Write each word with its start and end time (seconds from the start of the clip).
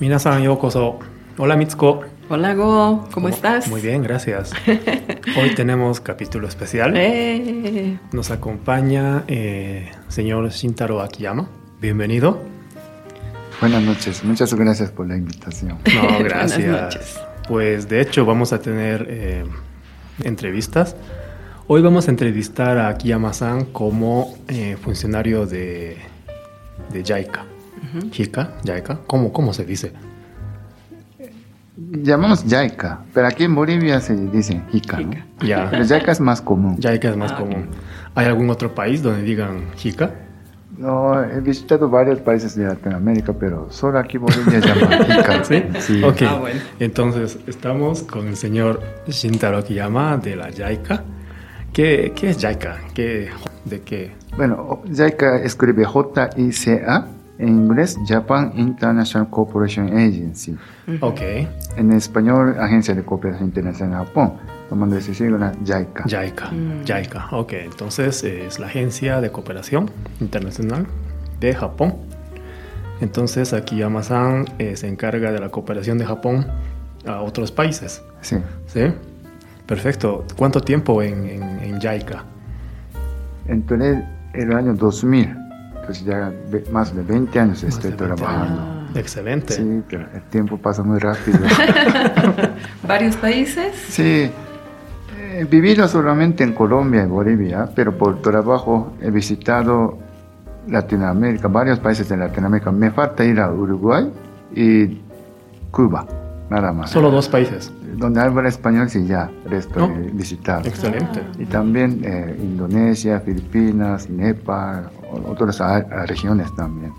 Minasan 0.00 0.42
yokoso. 0.42 0.98
Hola 1.38 1.56
Mitsuko. 1.56 2.04
Hola 2.28 2.54
Go, 2.54 3.06
¿cómo 3.12 3.28
estás? 3.28 3.68
Muy 3.68 3.80
bien, 3.82 4.02
gracias. 4.02 4.52
Hoy 5.38 5.54
tenemos 5.54 6.00
capítulo 6.00 6.48
especial. 6.48 6.94
Eh, 6.96 7.98
Nos 8.12 8.30
acompaña 8.30 9.24
eh, 9.28 9.90
señor 10.08 10.48
Shintaro 10.50 11.02
Akiyama. 11.02 11.48
Bienvenido. 11.80 12.40
Buenas 13.60 13.82
noches, 13.82 14.24
muchas 14.24 14.52
gracias 14.54 14.90
por 14.90 15.06
la 15.06 15.16
invitación. 15.16 15.78
No, 15.94 16.18
gracias. 16.24 16.58
Buenas 16.58 16.82
noches. 16.94 17.20
Pues 17.46 17.88
de 17.88 18.00
hecho 18.00 18.24
vamos 18.24 18.52
a 18.52 18.60
tener 18.60 19.06
eh, 19.08 19.44
entrevistas. 20.22 20.96
Hoy 21.66 21.82
vamos 21.82 22.08
a 22.08 22.10
entrevistar 22.10 22.78
a 22.78 22.88
Akiyama-san 22.88 23.66
como 23.66 24.34
eh, 24.48 24.76
funcionario 24.82 25.46
de, 25.46 25.98
de 26.90 27.02
JICA. 27.02 27.44
JICA, 28.10 28.54
JICA, 28.64 28.98
¿Cómo, 29.06 29.32
¿cómo 29.32 29.52
se 29.52 29.64
dice? 29.64 29.92
Llamamos 31.76 32.44
JICA, 32.44 33.00
pero 33.12 33.26
aquí 33.26 33.44
en 33.44 33.54
Bolivia 33.54 34.00
se 34.00 34.14
dice 34.14 34.62
JICA, 34.70 35.00
¿no? 35.00 35.12
Ya, 35.44 35.68
Pero 35.70 35.84
JICA 35.84 36.12
es 36.12 36.20
más 36.20 36.40
común. 36.40 36.76
JICA 36.76 37.10
es 37.10 37.16
más 37.16 37.32
Ah, 37.32 37.36
común. 37.38 37.66
¿Hay 38.14 38.26
algún 38.26 38.48
otro 38.50 38.72
país 38.74 39.02
donde 39.02 39.22
digan 39.22 39.64
JICA? 39.76 40.10
No, 40.78 41.20
he 41.22 41.40
visitado 41.40 41.88
varios 41.88 42.20
países 42.20 42.54
de 42.56 42.64
Latinoamérica, 42.66 43.32
pero 43.32 43.68
solo 43.70 43.98
aquí 43.98 44.18
Bolivia 44.18 44.60
llama 44.60 45.04
JICA. 45.04 45.44
¿Sí? 45.44 45.62
Sí. 45.80 46.02
Ok. 46.04 46.22
Ah, 46.22 46.36
bueno. 46.40 46.60
Entonces, 46.78 47.38
estamos 47.48 48.02
con 48.04 48.28
el 48.28 48.36
señor 48.36 48.80
Shintaro 49.08 49.58
Akiyama 49.58 50.16
de 50.18 50.36
la 50.36 50.50
JICA. 50.52 51.02
¿Qué, 51.72 52.12
qué 52.14 52.30
es 52.30 52.38
JICA? 52.38 52.76
¿Qué, 52.94 53.30
¿De 53.64 53.80
qué? 53.82 54.12
Bueno, 54.36 54.80
JICA 54.92 55.38
escribe 55.42 55.84
J-I-C-A, 55.84 57.06
en 57.38 57.48
inglés 57.48 57.98
Japan 58.06 58.52
International 58.56 59.28
Cooperation 59.30 59.88
Agency. 59.88 60.56
Ok, 61.00 61.20
En 61.76 61.92
español, 61.92 62.56
Agencia 62.58 62.94
de 62.94 63.02
Cooperación 63.02 63.48
Internacional 63.48 64.00
de 64.00 64.06
Japón, 64.06 64.34
tomando 64.68 64.96
ese 64.96 65.14
siglo, 65.14 65.38
JICA. 65.64 66.04
JICA. 66.04 66.50
Mm. 66.50 66.84
JICA. 66.84 67.28
Ok, 67.32 67.52
entonces 67.54 68.22
eh, 68.24 68.46
es 68.46 68.58
la 68.58 68.66
Agencia 68.66 69.20
de 69.20 69.30
Cooperación 69.30 69.90
Internacional 70.20 70.86
de 71.40 71.54
Japón. 71.54 71.96
Entonces, 73.00 73.52
Akiyama-san 73.52 74.44
eh, 74.58 74.76
se 74.76 74.88
encarga 74.88 75.32
de 75.32 75.40
la 75.40 75.48
cooperación 75.48 75.98
de 75.98 76.06
Japón 76.06 76.46
a 77.06 77.20
otros 77.20 77.50
países. 77.50 78.02
Sí. 78.20 78.36
¿Sí? 78.66 78.82
Perfecto. 79.66 80.24
¿Cuánto 80.36 80.60
tiempo 80.60 81.02
en, 81.02 81.26
en, 81.26 81.42
en 81.42 81.80
JICA? 81.80 82.24
Entré 83.48 84.04
el 84.32 84.52
año 84.52 84.74
2000, 84.74 85.36
pues 85.86 86.04
ya 86.04 86.32
ve- 86.50 86.64
más 86.72 86.94
de 86.94 87.02
20 87.02 87.38
años 87.40 87.62
estoy 87.62 87.90
de 87.92 87.96
20 87.96 88.14
trabajando. 88.16 88.84
Excelente. 88.94 89.54
Sí, 89.54 89.82
pero 89.88 90.06
el 90.14 90.22
tiempo 90.24 90.56
pasa 90.58 90.82
muy 90.82 90.98
rápido. 90.98 91.38
¿Varios 92.86 93.16
países? 93.16 93.74
sí, 93.88 94.30
he 95.36 95.44
vivido 95.44 95.86
solamente 95.88 96.44
en 96.44 96.52
Colombia 96.52 97.02
y 97.02 97.06
Bolivia, 97.06 97.68
pero 97.74 97.96
por 97.96 98.22
trabajo 98.22 98.92
he 99.00 99.10
visitado 99.10 99.98
Latinoamérica, 100.68 101.48
varios 101.48 101.78
países 101.80 102.08
de 102.08 102.16
Latinoamérica. 102.16 102.70
Me 102.70 102.90
falta 102.90 103.24
ir 103.24 103.40
a 103.40 103.50
Uruguay 103.52 104.10
y 104.54 105.00
Cuba, 105.70 106.06
nada 106.48 106.72
más. 106.72 106.90
Solo 106.90 107.10
dos 107.10 107.28
países. 107.28 107.72
Donde 107.96 108.20
habla 108.20 108.48
español, 108.48 108.88
sí, 108.90 109.06
ya, 109.06 109.30
resto 109.46 109.80
No. 109.88 109.94
he 109.94 110.10
visitado. 110.10 110.66
Excelente. 110.66 111.22
Y 111.38 111.44
también 111.46 112.00
eh, 112.04 112.36
Indonesia, 112.42 113.20
Filipinas, 113.20 114.08
Nepal, 114.10 114.90
otras 115.26 115.60
regiones 116.08 116.54
también. 116.56 116.92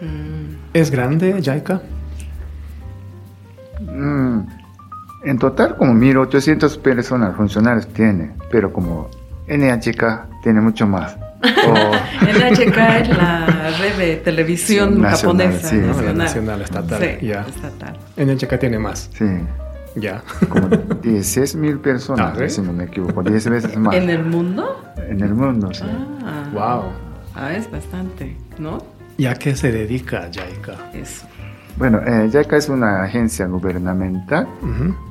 Mm, 0.00 0.54
¿Es 0.74 0.90
grande 0.90 1.40
JICA? 1.42 1.82
Mm, 3.80 4.40
en 5.24 5.38
total 5.38 5.76
como 5.76 5.94
1.800 5.94 6.78
personas 6.78 7.36
funcionarios 7.36 7.86
tiene, 7.88 8.32
pero 8.50 8.72
como 8.72 9.08
NHK 9.48 10.42
tiene 10.42 10.60
mucho 10.60 10.86
más. 10.86 11.16
O- 11.40 12.24
NHK 12.24 12.78
es 13.00 13.08
la 13.16 13.46
red 13.80 13.96
de 13.96 14.16
televisión 14.16 14.94
Sí, 14.94 15.00
nacional, 15.00 15.46
japonesa. 15.52 15.68
sí. 15.68 15.76
No, 15.76 15.82
la 15.86 15.92
nacional. 15.92 16.16
nacional 16.18 16.62
estatal. 16.62 17.00
Sí, 17.20 17.26
ya. 17.26 17.40
estatal. 17.42 17.96
NHK 18.16 18.58
tiene 18.58 18.78
más. 18.78 19.10
sí, 19.14 19.24
Ya. 19.96 20.22
como 20.48 20.68
16.000 20.68 21.78
personas, 21.80 22.36
Ah, 22.36 22.40
¿sí? 22.48 22.56
si 22.56 22.62
no 22.62 22.72
me 22.72 22.84
equivoco, 22.84 23.22
10 23.22 23.48
veces 23.48 23.76
más. 23.76 23.94
¿En 23.96 24.10
el 24.10 24.24
mundo? 24.24 24.82
En 25.08 25.20
el 25.22 25.34
mundo, 25.34 25.72
sí. 25.72 25.84
Ah, 26.24 26.44
Wow. 26.52 26.82
Ah, 27.34 27.54
es 27.54 27.70
bastante, 27.70 28.36
¿no? 28.58 28.78
¿Y 29.16 29.26
a 29.26 29.34
qué 29.34 29.54
se 29.56 29.70
dedica 29.72 30.28
JICA? 30.30 30.74
Eso. 30.92 31.26
Bueno, 31.76 32.00
eh, 32.04 32.28
JICA 32.32 32.56
es 32.56 32.68
una 32.68 33.02
agencia 33.04 33.46
gubernamental 33.46 34.46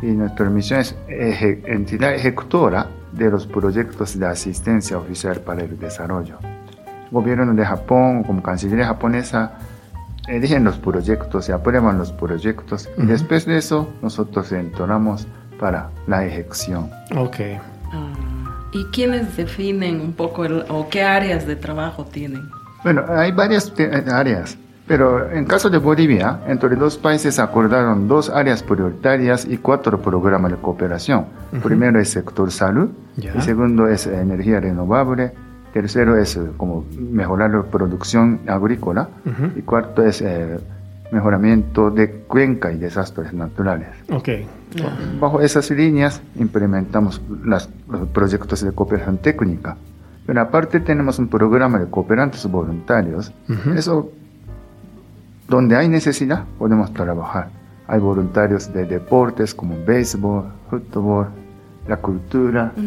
y 0.02 0.08
nuestra 0.08 0.50
misión 0.50 0.82
es 0.82 0.96
eje- 1.08 1.62
entidad 1.66 2.14
ejecutora 2.14 2.88
de 3.14 3.30
los 3.30 3.48
proyectos 3.48 4.20
de 4.20 4.26
asistencia 4.28 4.98
oficial 4.98 5.40
para 5.42 5.62
el 5.64 5.80
desarrollo. 5.80 6.38
El 7.06 7.12
gobierno 7.12 7.54
de 7.54 7.66
Japón, 7.66 8.24
como 8.24 8.44
Cancillería 8.44 8.86
japonesa, 8.88 9.54
eligen 10.28 10.64
los 10.64 10.78
proyectos 10.78 11.50
y 11.50 11.52
aprueban 11.52 11.98
los 11.98 12.12
proyectos 12.12 12.90
y 12.98 13.02
Ujú. 13.02 13.10
después 13.12 13.46
de 13.46 13.58
eso 13.58 13.90
nosotros 14.02 14.52
entramos 14.52 15.28
para 15.60 15.90
la 16.08 16.26
ejecución. 16.26 16.90
Ok. 17.16 17.36
Ah, 17.92 18.08
¿Y 18.74 18.84
quiénes 18.86 19.36
definen 19.38 20.02
un 20.02 20.14
poco 20.14 20.46
el- 20.46 20.66
o 20.70 20.88
qué 20.90 21.02
áreas 21.04 21.48
de 21.48 21.56
trabajo 21.56 22.06
tienen? 22.06 22.44
Bueno, 22.84 23.04
hay 23.10 23.32
varias 23.32 23.74
áreas, 24.12 24.58
pero 24.88 25.32
en 25.32 25.46
caso 25.46 25.70
de 25.70 25.78
Bolivia, 25.78 26.42
entre 26.48 26.76
dos 26.76 26.98
países 26.98 27.40
acordaron 27.40 28.08
dos 28.08 28.30
áreas 28.30 28.62
prioritarias 28.62 29.46
y 29.46 29.58
cuatro 29.58 30.00
programas 30.02 30.52
de 30.52 30.58
cooperación. 30.58 31.26
Ujú. 31.54 31.62
Primero 31.62 32.00
es 32.00 32.09
sector 32.09 32.52
salud, 32.52 32.90
Ya. 33.16 33.34
y 33.36 33.42
segundo 33.42 33.88
es 33.88 34.06
energía 34.06 34.59
renovable, 34.59 35.32
tercero 35.82 36.18
es 36.18 36.36
eh, 36.38 36.42
como 36.58 36.86
mejorar 36.98 37.50
la 37.52 37.64
producción 37.64 38.40
agrícola 38.48 39.10
y 39.56 39.62
cuarto 39.62 40.04
es 40.04 40.22
eh, 40.22 40.58
mejoramiento 41.12 41.90
de 41.92 42.04
cuenca 42.34 42.72
y 42.72 42.78
desastres 42.78 43.34
naturales. 43.34 43.90
Ok. 44.12 44.30
Bajo 45.22 45.42
esas 45.42 45.70
líneas 45.72 46.22
implementamos 46.40 47.22
las- 47.46 47.70
los 47.90 48.08
proyectos 48.10 48.62
de 48.66 48.72
cooperación 48.72 49.18
técnica. 49.18 49.78
Pero 50.26 50.42
aparte 50.42 50.80
tenemos 50.82 51.20
un 51.20 51.28
programa 51.30 51.80
de 51.80 51.86
cooperantes 51.90 52.46
voluntarios. 52.52 53.32
Eso, 53.76 54.12
donde 55.48 55.76
hay 55.78 55.88
necesidad, 55.88 56.44
podemos 56.59 56.92
trabajar. 56.94 57.50
Hay 57.88 58.00
voluntarios 58.02 58.74
de 58.74 58.84
deportes 58.86 59.54
como 59.56 59.76
béisbol, 59.86 60.44
fútbol, 60.70 61.28
la 61.88 61.96
cultura. 61.98 62.74
Ah, 62.76 62.82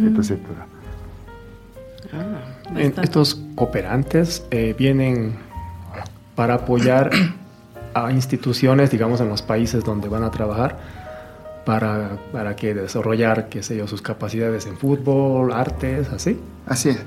En- 2.13 2.60
bastante. 2.75 3.01
estos 3.03 3.41
cooperantes 3.55 4.45
eh, 4.51 4.75
vienen 4.79 5.35
para 6.35 6.55
apoyar 6.55 7.11
a 7.95 8.13
instituciones, 8.13 8.91
digamos, 8.91 9.21
en 9.21 9.29
los 9.29 9.43
países 9.43 9.85
donde 9.85 10.09
van 10.09 10.25
a 10.25 10.31
trabajar, 10.31 10.79
para, 11.65 12.17
para 12.33 12.57
que 12.57 12.75
desarrollar, 12.75 13.49
qué 13.49 13.63
sé 13.63 13.77
yo, 13.77 13.87
sus 13.87 14.01
capacidades 14.03 14.67
en 14.67 14.77
fútbol, 14.77 15.53
artes, 15.53 16.09
así. 16.11 16.41
Así 16.67 16.89
es. 16.91 17.05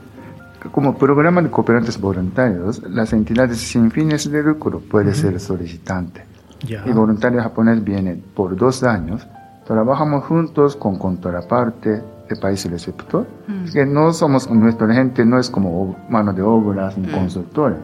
Como 0.71 0.97
programa 0.97 1.41
de 1.41 1.49
cooperantes 1.49 1.99
voluntarios, 1.99 2.81
las 2.89 3.11
entidades 3.11 3.57
sin 3.57 3.91
fines 3.91 4.31
de 4.31 4.43
lucro 4.43 4.79
pueden 4.79 5.09
Ujú. 5.09 5.17
ser 5.19 5.39
solicitantes. 5.39 6.23
Ya. 6.65 6.83
El 6.85 6.93
voluntario 6.93 7.41
japonés 7.41 7.83
viene 7.83 8.15
por 8.33 8.55
dos 8.55 8.83
años. 8.83 9.27
Trabajamos 9.65 10.23
juntos 10.23 10.75
con 10.77 10.97
contraparte 10.97 12.01
de 12.29 12.35
país 12.35 12.69
receptor. 12.69 13.25
Mm. 13.47 13.63
Es 13.65 13.71
que 13.73 13.85
no 13.85 14.13
somos, 14.13 14.49
nuestra 14.49 14.93
gente 14.93 15.25
no 15.25 15.39
es 15.39 15.49
como 15.49 15.95
mano 16.09 16.31
de 16.33 16.41
obras 16.41 16.97
ni 16.97 17.07
Mm. 17.07 17.11
consultores. 17.11 17.77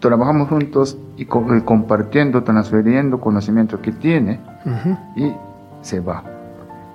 Trabajamos 0.00 0.48
juntos 0.48 0.96
y, 1.16 1.24
co- 1.24 1.56
y 1.56 1.60
compartiendo, 1.62 2.42
transfiriendo 2.42 3.18
conocimiento 3.18 3.80
que 3.80 3.92
tiene 3.92 4.38
Ujú. 4.64 4.96
y 5.16 5.32
se 5.82 6.00
va. 6.00 6.22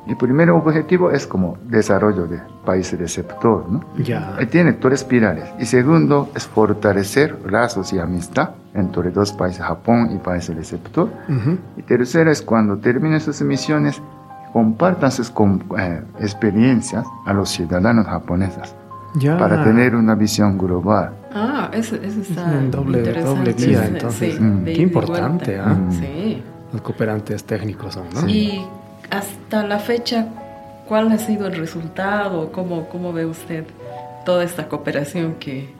El 0.07 0.17
primer 0.17 0.49
objetivo 0.51 1.11
es 1.11 1.27
como 1.27 1.57
desarrollo 1.67 2.27
de 2.27 2.39
país 2.65 2.97
receptor, 2.97 3.65
¿no? 3.69 3.81
Ya. 4.03 4.35
Eh, 4.39 4.45
Tiene 4.45 4.73
tres 4.73 5.03
pilares. 5.03 5.45
Y 5.59 5.65
segundo 5.65 6.29
es 6.35 6.45
fortalecer 6.47 7.37
lazos 7.51 7.91
y 7.93 7.99
amistad 7.99 8.51
entre 8.73 9.11
dos 9.11 9.31
países, 9.33 9.63
Japón 9.63 10.09
y 10.13 10.17
país 10.17 10.47
receptor. 10.55 11.09
Y 11.77 11.81
tercero 11.83 12.31
es 12.31 12.41
cuando 12.41 12.77
terminen 12.77 13.19
sus 13.19 13.41
misiones, 13.41 14.01
compartan 14.53 15.11
sus 15.11 15.29
com- 15.29 15.59
eh, 15.77 16.01
experiencias 16.19 17.05
a 17.25 17.33
los 17.33 17.49
ciudadanos 17.49 18.05
japoneses 18.05 18.75
Ya. 19.15 19.37
para 19.37 19.63
tener 19.63 19.95
una 19.95 20.15
visión 20.15 20.57
global. 20.57 21.11
Ah, 21.33 21.69
eso, 21.73 21.95
eso 21.95 22.21
está 22.21 22.43
un 22.45 22.71
doble- 22.71 23.03
doble 23.21 23.53
vía, 23.53 23.83
Sí, 23.83 23.87
entonces. 23.93 24.35
sí, 24.35 24.41
Mm. 24.41 24.63
Qué 24.65 24.81
importante. 24.81 25.59
¿ah? 25.59 25.67
Mm. 25.67 25.91
Sí. 25.91 26.43
Los 26.73 26.81
cooperantes 26.81 27.43
técnicos 27.43 27.93
son, 27.93 28.05
¿no? 28.13 28.27
Y 28.27 28.65
hasta 29.09 29.63
la 29.65 29.79
fecha, 29.79 30.27
¿cuál 30.87 31.11
ha 31.11 31.17
sido 31.17 31.47
el 31.47 31.55
resultado? 31.55 32.51
¿Cómo, 32.51 32.87
cómo 32.89 33.11
ve 33.13 33.25
usted 33.25 33.65
toda 34.25 34.43
esta 34.43 34.67
cooperación 34.69 35.35
que 35.39 35.73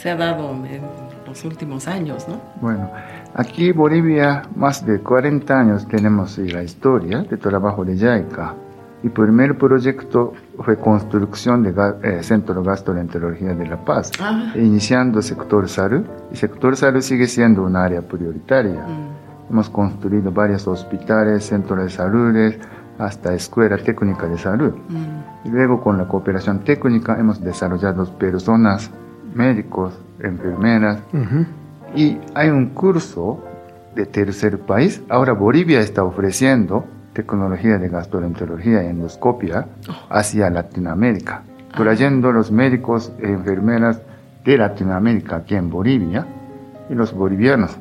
se 0.00 0.10
ha 0.10 0.16
dado 0.16 0.50
en 0.50 0.80
los 1.26 1.44
últimos 1.44 1.88
años, 1.88 2.26
¿no? 2.28 2.36
Bueno, 2.60 2.90
aquí 3.34 3.72
Bolivia, 3.72 4.42
más 4.54 4.84
de 4.86 5.00
40 5.00 5.58
años 5.58 5.86
tenemos 5.88 6.38
la 6.38 6.62
historia 6.62 7.22
de 7.22 7.36
trabajo 7.36 7.84
de 7.84 7.94
JICA. 7.96 8.54
Y 9.02 9.08
primer 9.10 9.56
proyecto 9.58 10.32
fue 10.60 10.76
construcción 10.76 11.62
de 11.62 11.72
eh, 12.02 12.22
Centro 12.22 12.60
de 12.62 12.66
Gastroenterología 12.68 13.54
de 13.54 13.66
La 13.66 13.76
Paz, 13.84 14.10
Ah. 14.20 14.52
iniciando 14.56 15.22
sector 15.22 15.68
salud. 15.68 16.02
Y 16.32 16.36
sector 16.36 16.76
salud 16.76 17.00
sigue 17.00 17.26
siendo 17.28 17.62
un 17.64 17.76
área 17.76 18.00
prioritaria. 18.02 18.80
Mm, 18.86 19.08
Hemos 19.50 19.70
construido 19.70 20.30
varios 20.30 20.66
hospitales, 20.68 21.44
centros 21.46 21.82
de 21.82 21.88
salud, 21.90 22.52
hasta 22.98 23.32
escuela 23.34 23.78
técnica 23.78 24.26
de 24.26 24.36
salud. 24.36 24.72
mm, 24.88 25.46
Y 25.46 25.50
luego 25.50 25.80
con 25.80 25.96
la 25.96 26.06
cooperación 26.06 26.64
técnica 26.64 27.16
hemos 27.18 27.40
desarrollado 27.40 28.04
personas, 28.18 28.90
médicos, 29.34 29.94
enfermeras. 30.20 30.98
Y 31.94 32.18
hay 32.34 32.48
un 32.50 32.70
curso 32.70 33.42
de 33.94 34.06
tercer 34.06 34.58
país. 34.60 35.02
Ahora 35.08 35.32
Bolivia 35.32 35.80
está 35.80 36.04
ofreciendo 36.04 36.84
tecnología 37.12 37.78
de 37.78 37.88
gastroenterología 37.88 38.84
y 38.84 38.86
endoscopia 38.88 39.66
hacia 40.10 40.50
Latinoamérica, 40.50 41.42
trayendo 41.76 42.30
los 42.32 42.50
médicos 42.52 43.12
e 43.20 43.28
enfermeras 43.28 44.00
de 44.44 44.56
Latinoamérica 44.58 45.36
aquí 45.36 45.54
en 45.56 45.68
Bolivia 45.70 46.26
y 46.88 46.94
los 46.94 47.12
bolivianos 47.12 47.76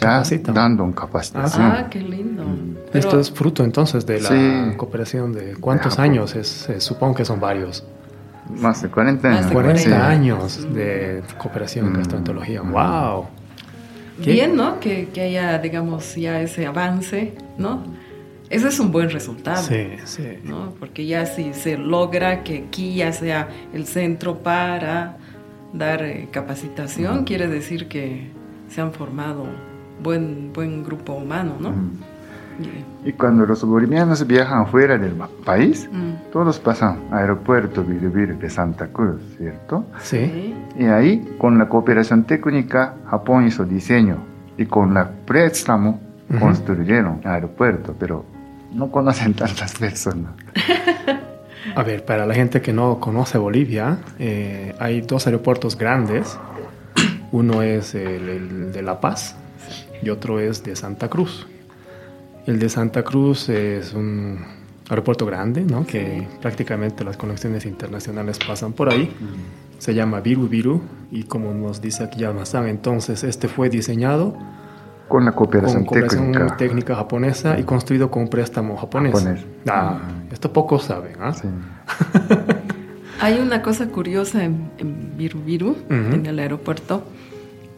ya 0.00 0.22
dando 0.52 0.84
una 0.84 0.94
capacitación. 0.94 1.64
Ah, 1.64 1.86
qué 1.88 2.00
lindo. 2.00 2.44
Pero- 2.92 2.98
Esto 2.98 3.18
es 3.20 3.30
fruto 3.30 3.64
entonces 3.64 4.04
de 4.04 4.20
la 4.20 4.28
Sí. 4.28 4.76
cooperación 4.76 5.32
de 5.32 5.56
cuántos 5.58 5.98
años 5.98 6.34
es, 6.36 6.68
Eh, 6.68 6.80
supongo 6.80 7.14
que 7.14 7.24
son 7.24 7.40
varios. 7.40 7.82
Más 8.50 8.82
de 8.82 8.88
40 8.88 9.28
Más 9.28 9.36
años. 9.38 9.48
de 9.48 9.52
40 9.54 9.82
Sí. 9.82 9.92
años 9.92 10.74
de 10.74 11.22
cooperación 11.38 11.86
en 11.86 11.92
Mm. 11.92 11.96
gastroenterología. 11.96 12.62
Mm. 12.62 12.72
¡Wow! 12.72 13.26
¿Qué? 14.22 14.32
Bien, 14.32 14.56
¿no? 14.56 14.80
Que, 14.80 15.08
que 15.08 15.20
haya, 15.22 15.58
digamos, 15.58 16.14
ya 16.14 16.40
ese 16.40 16.66
avance, 16.66 17.34
¿no? 17.58 17.82
Ese 18.48 18.68
es 18.68 18.78
un 18.78 18.92
buen 18.92 19.10
resultado. 19.10 19.62
Sí, 19.62 19.88
sí. 20.04 20.38
¿no? 20.44 20.72
Porque 20.78 21.04
ya 21.06 21.26
si 21.26 21.52
se 21.52 21.76
logra 21.76 22.44
que 22.44 22.64
aquí 22.68 22.94
ya 22.94 23.12
sea 23.12 23.48
el 23.74 23.86
centro 23.86 24.38
para 24.38 25.16
dar 25.72 26.02
eh, 26.04 26.28
capacitación, 26.30 27.24
quiere 27.24 27.48
decir 27.48 27.88
que 27.88 28.30
se 28.68 28.80
han 28.80 28.92
formado 28.92 29.46
buen 30.02 30.52
buen 30.52 30.84
grupo 30.84 31.14
humano, 31.14 31.56
¿no? 31.58 31.70
Mm. 31.72 31.90
Y- 33.04 33.12
cuando 33.12 33.46
los 33.46 33.64
bolivianos 33.64 34.26
viajan 34.26 34.66
fuera 34.66 34.98
del 34.98 35.14
país, 35.44 35.88
mm, 35.92 36.30
todos 36.32 36.58
pasan 36.58 36.98
aeropuerto 37.12 37.82
Virubir 37.84 38.36
de 38.36 38.50
Santa 38.50 38.88
Cruz, 38.88 39.20
¿cierto? 39.38 39.84
Sí. 40.02 40.54
Y 40.78 40.84
ahí, 40.86 41.36
con 41.38 41.56
la 41.58 41.68
cooperación 41.68 42.24
técnica, 42.24 42.94
Japón 43.08 43.46
hizo 43.46 43.64
diseño 43.64 44.16
y 44.58 44.66
con 44.66 44.92
la 44.94 45.08
préstamo 45.26 46.00
Ujú. 46.30 46.40
construyeron 46.40 47.20
aeropuerto, 47.24 47.94
pero 47.98 48.24
no 48.72 48.90
conocen 48.90 49.34
tantas 49.34 49.74
personas. 49.78 50.32
A 51.74 51.82
ver, 51.82 52.04
para 52.04 52.26
la 52.26 52.34
gente 52.34 52.60
que 52.62 52.72
no 52.72 52.98
conoce 53.00 53.38
Bolivia, 53.38 53.98
eh, 54.18 54.74
hay 54.78 55.00
dos 55.00 55.26
aeropuertos 55.26 55.76
grandes. 55.76 56.38
Uno 57.32 57.62
es 57.62 57.94
el, 57.94 58.28
el 58.28 58.72
de 58.72 58.82
La 58.82 59.00
Paz 59.00 59.36
y 60.02 60.10
otro 60.10 60.38
es 60.38 60.62
de 60.62 60.76
Santa 60.76 61.08
Cruz. 61.08 61.46
El 62.46 62.58
de 62.58 62.68
Santa 62.68 63.02
Cruz 63.02 63.48
es 63.48 63.92
un 63.92 64.38
aeropuerto 64.88 65.26
grande, 65.26 65.62
¿no? 65.62 65.84
Que 65.86 66.26
prácticamente 66.40 67.02
las 67.04 67.16
conexiones 67.16 67.66
internacionales 67.66 68.38
pasan 68.46 68.72
por 68.72 68.88
ahí. 68.88 69.12
Se 69.78 69.94
llama 69.94 70.20
Viru 70.20 70.48
Viru 70.48 70.80
y 71.10 71.24
como 71.24 71.52
nos 71.52 71.80
dice 71.82 72.04
aquí 72.04 72.20
Yamazan, 72.20 72.68
entonces 72.68 73.24
este 73.24 73.48
fue 73.48 73.68
diseñado 73.68 74.36
Con 75.08 75.24
la 75.24 75.32
cooperación, 75.32 75.84
con 75.84 75.86
cooperación 75.86 76.32
técnica. 76.32 76.56
técnica 76.56 76.94
japonesa 76.96 77.58
y 77.58 77.64
construido 77.64 78.10
con 78.10 78.22
un 78.24 78.28
préstamo 78.28 78.76
japonés. 78.76 79.12
Japonés. 79.14 79.44
Ah, 79.68 79.98
Mm. 80.28 80.32
esto 80.32 80.52
pocos 80.52 80.84
saben, 80.84 81.16
¿ah? 81.20 81.32
Sí. 81.34 81.48
Hay 83.20 83.38
una 83.38 83.62
cosa 83.62 83.86
curiosa 83.88 84.44
en, 84.44 84.70
en 84.78 85.16
Viru 85.16 85.40
Viru, 85.40 85.76
en 85.88 86.26
el 86.26 86.38
aeropuerto, 86.38 87.02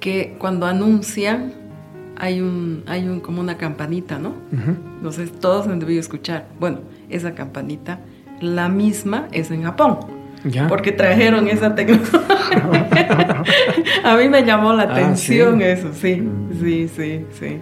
que 0.01 0.37
cuando 0.39 0.67
anuncian 0.67 1.53
hay 2.19 2.41
un 2.41 2.83
hay 2.87 3.07
un 3.09 3.21
como 3.21 3.41
una 3.41 3.57
campanita, 3.57 4.19
¿no? 4.19 4.35
Entonces 4.97 5.33
todos 5.33 5.67
han 5.69 5.79
debido 5.79 6.01
escuchar. 6.01 6.47
Bueno, 6.61 6.81
esa 7.09 7.35
campanita, 7.35 8.01
la 8.41 8.69
misma 8.69 9.29
es 9.33 9.51
en 9.51 9.63
Japón. 9.65 9.99
Ya. 10.45 10.69
Porque 10.69 10.93
trajeron 10.93 11.49
esa 11.49 11.75
tecnología. 11.75 12.21
A 14.05 14.17
mí 14.17 14.29
me 14.29 14.45
llamó 14.45 14.73
la 14.73 14.85
Ah, 14.85 14.93
atención 14.93 15.59
¿sí? 15.59 15.65
eso, 15.65 15.89
sí, 15.93 16.17
Mm. 16.17 16.61
sí, 16.61 16.89
sí, 16.89 17.27
sí. 17.39 17.59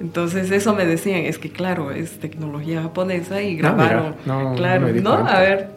Entonces 0.00 0.50
eso 0.50 0.74
me 0.74 0.84
decían, 0.86 1.20
es 1.20 1.38
que 1.38 1.50
claro, 1.50 1.90
es 1.90 2.18
tecnología 2.18 2.82
japonesa 2.82 3.40
y 3.42 3.54
Ah, 3.54 3.58
grabaron, 3.58 4.16
no, 4.26 4.54
claro, 4.54 4.88
no 4.88 5.00
¿no? 5.02 5.28
A 5.28 5.40
ver, 5.40 5.70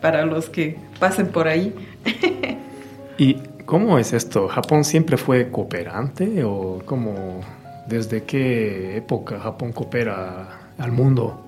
para 0.00 0.24
los 0.24 0.48
que 0.48 0.76
pasen 0.98 1.26
por 1.28 1.48
ahí. 1.48 1.74
¿Y 3.18 3.34
cómo 3.64 3.98
es 3.98 4.12
esto? 4.12 4.48
¿Japón 4.48 4.84
siempre 4.84 5.16
fue 5.16 5.50
cooperante 5.50 6.44
o 6.44 6.82
cómo, 6.84 7.40
desde 7.88 8.22
qué 8.24 8.96
época 8.96 9.38
Japón 9.38 9.72
coopera 9.72 10.48
al 10.78 10.92
mundo? 10.92 11.42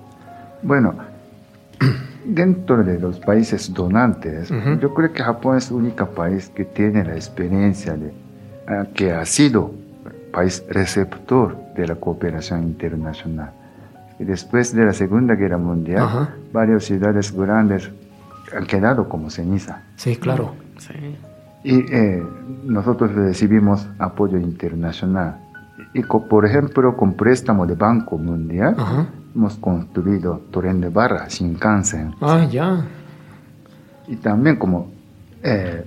Bueno, 0.62 0.94
dentro 2.25 2.82
de 2.82 2.99
los 2.99 3.19
países 3.20 3.73
donantes, 3.73 4.50
yo 4.81 4.94
creo 4.94 5.12
que 5.12 5.23
Japón 5.23 5.56
es 5.56 5.70
el 5.70 5.76
único 5.76 6.06
país 6.06 6.50
que 6.55 6.64
tiene 6.64 7.05
la 7.05 7.14
experiencia 7.14 7.94
de 7.94 8.12
ah, 8.67 8.87
que 8.94 9.12
ha 9.12 9.25
sido 9.25 9.73
país 10.32 10.62
receptor 10.69 11.56
de 11.75 11.87
la 11.87 11.94
cooperación 11.94 12.62
internacional. 12.64 13.50
Y 14.19 14.25
después 14.25 14.75
de 14.75 14.84
la 14.84 14.93
Segunda 14.93 15.34
Guerra 15.34 15.58
Mundial, 15.58 16.02
Ajá. 16.02 16.34
varias 16.52 16.84
ciudades 16.84 17.32
grandes 17.32 17.91
han 18.55 18.67
quedado 18.67 19.08
como 19.08 19.31
ceniza. 19.31 19.82
Sí, 19.96 20.17
claro. 20.17 20.55
Sí. 20.79 21.17
Y 21.64 21.93
eh, 21.93 22.23
nosotros 22.64 23.12
recibimos 23.14 23.87
apoyo 23.99 24.38
internacional. 24.38 25.37
Y 25.94 26.02
por 26.02 26.44
ejemplo, 26.46 26.96
con 26.96 27.14
préstamo 27.14 27.66
de 27.66 27.75
Banco 27.75 28.19
Mundial, 28.19 28.75
Ajá. 28.78 29.06
hemos 29.34 29.56
construido 29.56 30.42
tren 30.52 30.80
de 30.80 30.88
barra, 30.88 31.26
Shinkansen. 31.28 32.14
Ah, 32.20 32.46
ya. 32.50 32.84
Y 34.06 34.16
también 34.16 34.56
como, 34.56 34.90
eh, 35.42 35.84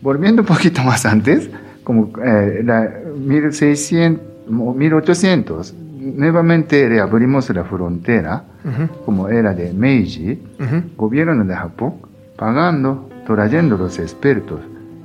volviendo 0.00 0.42
un 0.42 0.46
poquito 0.48 0.82
más 0.82 1.04
antes, 1.06 1.48
como 1.82 2.10
eh, 2.24 2.62
la 2.64 2.88
1600, 3.16 4.22
o 4.50 4.72
1800, 4.74 5.74
nuevamente 6.16 6.88
reabrimos 6.88 7.48
la 7.50 7.64
frontera, 7.64 8.44
Ujú, 8.64 9.04
como 9.04 9.28
era 9.28 9.52
de 9.52 9.72
Meiji, 9.74 10.42
ujú. 10.58 10.82
gobierno 10.96 11.44
de 11.44 11.54
Japón 11.54 11.94
pagando, 12.36 13.10
trayendo 13.26 13.76
los 13.76 13.98
expertos 13.98 14.60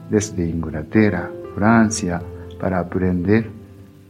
desde 0.10 0.48
Inglaterra, 0.48 1.29
Francia, 1.55 2.22
para 2.60 2.80
aprender 2.80 3.50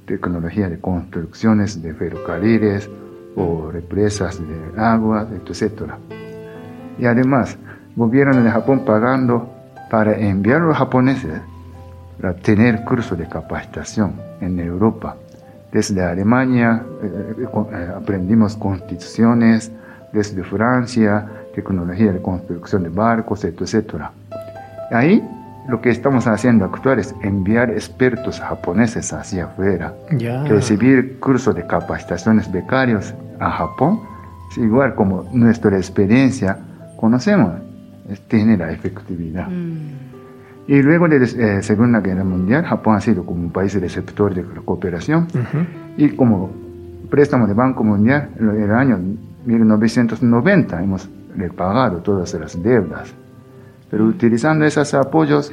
tecnología 0.05 0.67
de 0.69 0.79
construcciones 0.79 1.81
de 1.81 1.93
ferrocarriles 1.93 2.89
o 3.35 3.69
represas 3.71 4.39
de 4.39 4.81
agua, 4.81 5.27
etc. 5.31 5.93
Y 6.97 7.05
además, 7.05 7.57
gobierno 7.95 8.41
de 8.41 8.49
Japón 8.49 8.83
pagando 8.85 9.49
para 9.89 10.17
enviar 10.17 10.61
a 10.61 10.65
los 10.65 10.77
japoneses 10.77 11.41
para 12.19 12.33
tener 12.35 12.83
curso 12.83 13.15
de 13.15 13.27
capacitación 13.27 14.13
en 14.41 14.59
Europa. 14.59 15.15
Desde 15.71 16.03
Alemania 16.03 16.83
eh, 17.01 17.35
eh, 17.39 17.47
eh, 17.71 17.91
aprendimos 17.95 18.55
constituciones, 18.57 19.71
desde 20.11 20.43
Francia, 20.43 21.27
tecnología 21.53 22.11
de 22.11 22.21
construcción 22.21 22.83
de 22.83 22.89
barcos, 22.89 23.45
etc. 23.45 24.05
Ahí 24.91 25.23
lo 25.69 25.81
que 25.81 25.89
estamos 25.89 26.25
haciendo 26.27 26.65
actual 26.65 26.99
es 26.99 27.13
enviar 27.21 27.69
expertos 27.69 28.39
japoneses 28.39 29.13
hacia 29.13 29.45
afuera, 29.45 29.93
recibir 30.49 31.19
cursos 31.19 31.53
de 31.55 31.65
capacitaciones 31.67 32.51
becarios 32.51 33.13
a 33.39 33.51
Japón, 33.51 33.99
es 34.51 34.57
igual 34.57 34.95
como 34.95 35.25
nuestra 35.31 35.77
experiencia 35.77 36.57
conocemos, 36.97 37.53
es- 38.09 38.21
tiene 38.27 38.57
la 38.57 38.71
efectividad. 38.71 39.47
Mm, 39.47 40.09
Y 40.67 40.83
luego 40.83 41.07
de 41.07 41.19
la 41.19 41.25
eh, 41.25 41.63
Segunda 41.63 41.99
Guerra 41.99 42.23
Mundial, 42.23 42.63
Japón 42.63 42.95
ha 42.95 43.01
sido 43.01 43.25
como 43.25 43.41
un 43.41 43.51
país 43.51 43.73
receptor 43.81 44.35
de 44.35 44.43
la 44.43 44.61
cooperación 44.63 45.25
y 45.97 46.09
como 46.09 46.51
préstamo 47.09 47.47
de 47.47 47.55
Banco 47.55 47.83
Mundial, 47.83 48.29
en 48.39 48.49
el 48.61 48.71
año 48.71 48.99
1990 49.45 50.83
hemos 50.83 51.09
repagado 51.35 51.97
todas 51.99 52.33
las 52.35 52.61
deudas. 52.61 53.13
Pero 53.89 54.05
utilizando 54.05 54.65
esos 54.65 54.93
apoyos, 54.93 55.51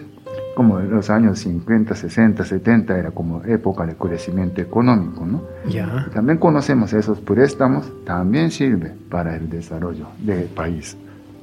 como 0.54 0.80
en 0.80 0.90
los 0.90 1.10
años 1.10 1.38
50, 1.40 1.94
60, 1.94 2.44
70, 2.44 2.98
era 2.98 3.10
como 3.10 3.42
época 3.44 3.86
de 3.86 3.94
crecimiento 3.94 4.60
económico, 4.60 5.24
¿no? 5.24 5.42
Ya. 5.68 6.08
También 6.12 6.38
conocemos 6.38 6.92
esos 6.92 7.20
préstamos, 7.20 7.92
también 8.04 8.50
sirve 8.50 8.94
para 9.10 9.36
el 9.36 9.48
desarrollo 9.48 10.06
del 10.18 10.44
país. 10.44 10.96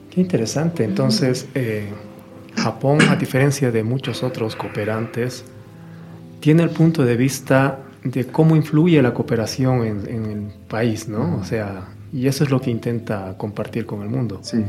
Qué 0.09 0.21
interesante. 0.21 0.83
Entonces, 0.83 1.47
eh, 1.55 1.89
Japón, 2.55 2.99
a 3.09 3.15
diferencia 3.15 3.71
de 3.71 3.83
muchos 3.83 4.23
otros 4.23 4.55
cooperantes, 4.55 5.45
tiene 6.39 6.63
el 6.63 6.69
punto 6.69 7.03
de 7.03 7.17
vista 7.17 7.79
de 8.03 8.25
cómo 8.27 8.55
influye 8.55 9.01
la 9.01 9.13
cooperación 9.13 9.83
en, 9.85 10.07
en 10.07 10.25
el 10.25 10.53
país, 10.67 11.07
¿no? 11.07 11.37
O 11.37 11.43
sea, 11.43 11.87
y 12.11 12.27
eso 12.27 12.43
es 12.43 12.51
lo 12.51 12.61
que 12.61 12.69
intenta 12.69 13.35
compartir 13.37 13.85
con 13.85 14.03
el 14.03 14.09
mundo. 14.09 14.39
Sí. 14.43 14.63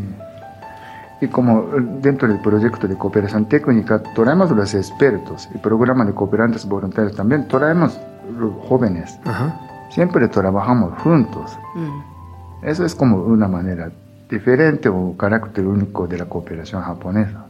Y 1.24 1.28
como 1.28 1.66
dentro 2.02 2.28
del 2.28 2.38
proyecto 2.40 2.86
de 2.86 2.96
cooperación 2.96 3.46
técnica, 3.48 4.02
traemos 4.14 4.50
los 4.50 4.74
expertos, 4.74 5.48
el 5.54 5.60
programa 5.60 6.04
de 6.04 6.12
cooperantes 6.12 6.66
voluntarios 6.66 7.16
también, 7.16 7.48
traemos 7.48 7.98
los 8.38 8.52
jóvenes. 8.68 9.18
Ajá. 9.24 9.58
Siempre 9.90 10.28
trabajamos 10.28 10.92
juntos. 11.00 11.56
Mm. 11.74 12.66
Eso 12.66 12.84
es 12.84 12.94
como 12.94 13.16
una 13.16 13.48
manera 13.48 13.90
diferente 14.28 14.90
o 14.90 15.16
carácter 15.16 15.66
único 15.66 16.06
de 16.06 16.18
la 16.18 16.26
cooperación 16.26 16.82
japonesa. 16.82 17.46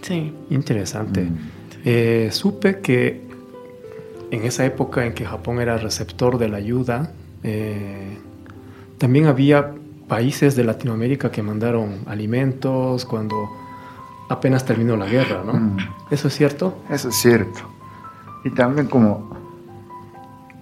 Sí. 0.00 0.34
Interesante. 0.50 1.22
Mm. 1.22 1.36
Eh, 1.84 2.28
supe 2.32 2.80
que 2.80 3.28
en 4.32 4.42
esa 4.42 4.64
época 4.64 5.06
en 5.06 5.12
que 5.14 5.24
Japón 5.24 5.60
era 5.60 5.76
receptor 5.78 6.36
de 6.36 6.48
la 6.48 6.56
ayuda, 6.56 7.12
eh, 7.44 8.18
también 8.98 9.26
había 9.26 9.72
países 10.16 10.54
de 10.56 10.62
Latinoamérica 10.62 11.30
que 11.30 11.42
mandaron 11.42 12.00
alimentos 12.06 13.06
cuando 13.06 13.34
apenas 14.28 14.62
terminó 14.62 14.94
la 14.94 15.06
guerra, 15.06 15.42
¿no? 15.42 15.54
Mm. 15.54 15.76
¿Eso 16.10 16.28
es 16.28 16.34
cierto? 16.34 16.74
Eso 16.90 17.08
es 17.08 17.14
cierto. 17.14 17.60
Y 18.44 18.50
también 18.50 18.88
como 18.88 19.30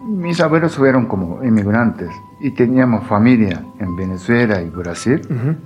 mis 0.07 0.41
abuelos 0.41 0.77
fueron 0.77 1.07
como 1.07 1.43
inmigrantes 1.43 2.11
y 2.41 2.53
teníamos 2.53 3.05
familia 3.09 3.61
en 3.81 3.97
Venezuela 3.97 4.63
y 4.63 4.69
Brasil, 4.71 5.21
Ujú. 5.29 5.57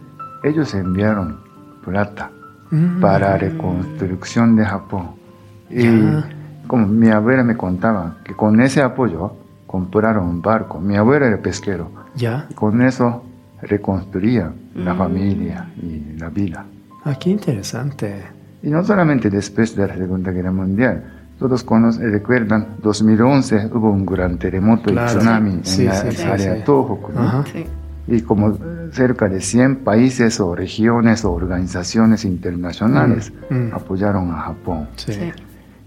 ellos 0.48 0.72
enviaron 0.74 1.40
plata 1.84 2.30
Mm. 2.70 3.00
para 3.02 3.36
reconstrucción 3.36 4.56
de 4.56 4.64
Japón. 4.64 5.10
Y 5.68 5.82
Ya. 5.82 6.26
como 6.66 6.86
mi 6.86 7.10
abuela 7.10 7.44
me 7.44 7.54
contaba 7.58 8.16
que 8.24 8.32
con 8.34 8.62
ese 8.62 8.80
apoyo 8.80 9.34
compraron 9.66 10.24
un 10.26 10.40
barco. 10.40 10.80
Mi 10.80 10.96
abuela 10.96 11.26
era 11.26 11.36
pesquero. 11.42 11.90
Ya. 12.14 12.46
Y 12.48 12.54
con 12.54 12.80
eso 12.80 13.22
reconstruían 13.64 14.54
la 14.74 14.94
Mm. 14.94 14.98
familia 14.98 15.68
y 15.82 16.18
la 16.18 16.28
vida. 16.30 16.64
Ah, 17.04 17.14
qué 17.18 17.30
interesante. 17.30 18.22
Y 18.62 18.70
no 18.70 18.82
solamente 18.84 19.28
después 19.30 19.76
de 19.76 19.86
la 19.88 19.94
Segunda 19.96 20.30
Guerra 20.30 20.52
Mundial. 20.52 21.04
Todos 21.38 21.64
conocen, 21.64 22.10
recuerdan, 22.12 22.76
2011 22.82 23.68
hubo 23.74 23.90
un 23.90 24.06
gran 24.06 24.38
terremoto 24.38 24.90
Claro. 24.92 25.12
y 25.12 25.16
tsunami 25.18 25.60
Sí, 25.64 25.82
en 25.82 25.88
la 25.88 25.94
sí, 25.96 26.16
sí, 26.16 26.22
área 26.22 26.56
sí. 26.56 26.62
Tohoku. 26.64 27.12
¿no? 27.12 27.20
Ajá. 27.20 27.44
Sí. 27.52 27.66
Y 28.06 28.20
como 28.20 28.50
eh, 28.50 28.56
cerca 28.92 29.28
de 29.28 29.40
100 29.40 29.76
países 29.76 30.38
o 30.38 30.54
regiones 30.54 31.24
o 31.24 31.32
organizaciones 31.32 32.24
internacionales 32.24 33.32
Mm, 33.50 33.54
mm. 33.54 33.74
apoyaron 33.74 34.30
a 34.30 34.40
Japón. 34.42 34.88
Sí. 34.96 35.12
Sí. 35.12 35.32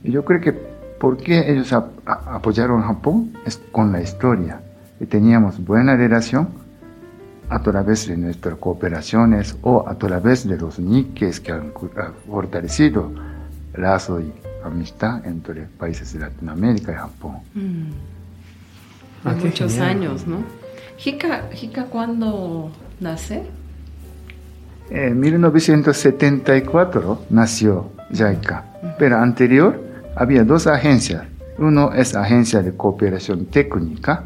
Y 0.03 0.11
yo 0.11 0.25
creo 0.25 0.41
que 0.41 0.51
por 0.99 1.17
qué 1.17 1.49
ellos 1.51 1.71
ap- 1.73 1.91
apoyaron 2.05 2.81
a 2.81 2.87
Japón 2.87 3.31
es 3.45 3.57
con 3.71 3.91
la 3.91 4.01
historia. 4.01 4.59
Y 4.99 5.05
teníamos 5.05 5.63
buena 5.63 5.95
relación 5.95 6.49
a 7.49 7.61
través 7.61 8.07
de 8.07 8.17
nuestras 8.17 8.55
cooperaciones 8.55 9.55
o 9.61 9.87
a 9.87 9.95
través 9.95 10.47
de 10.47 10.57
los 10.57 10.79
niques 10.79 11.39
que 11.39 11.51
han 11.51 11.71
fortalecido 12.27 13.11
lazo 13.75 14.19
y 14.19 14.31
amistad 14.63 15.25
entre 15.25 15.63
países 15.63 16.13
de 16.13 16.19
Latinoamérica 16.19 16.91
y 16.91 16.95
Japón. 16.95 17.35
Mm. 17.53 17.91
Ah, 19.23 19.35
muchos 19.43 19.73
genial. 19.73 19.89
años, 19.89 20.27
¿no? 20.27 20.43
Hika, 21.03 21.49
Hika 21.59 21.85
¿cuándo 21.85 22.71
nace? 22.99 23.43
En 24.89 25.19
1974 25.19 27.25
nació 27.29 27.91
JICA, 28.11 28.63
pero 28.97 29.17
anterior 29.17 29.81
había 30.15 30.43
dos 30.43 30.67
agencias. 30.67 31.23
Uno 31.57 31.91
es 31.93 32.15
Agencia 32.15 32.61
de 32.61 32.73
Cooperación 32.73 33.45
Técnica. 33.47 34.23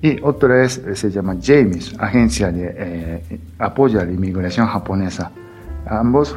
Y 0.00 0.20
otra 0.22 0.64
es, 0.64 0.78
eh, 0.78 0.94
se 0.94 1.10
llama 1.10 1.36
JAMIS, 1.40 1.94
Agencia 1.98 2.52
de 2.52 2.74
eh, 2.76 3.40
Apoyo 3.58 4.00
a 4.00 4.04
la 4.04 4.12
Inmigración 4.12 4.66
Japonesa. 4.66 5.30
Ambos 5.86 6.36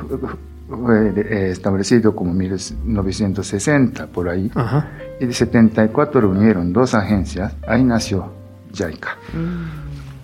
fue 0.69 1.13
eh, 1.15 1.49
establecido 1.51 2.15
como 2.15 2.33
1960 2.33 4.07
por 4.07 4.29
ahí 4.29 4.49
Ajá. 4.55 4.87
y 5.19 5.25
de 5.25 5.33
74 5.33 6.29
unieron 6.29 6.71
dos 6.71 6.93
agencias, 6.93 7.53
ahí 7.67 7.83
nació 7.83 8.31
JICA. 8.73 9.17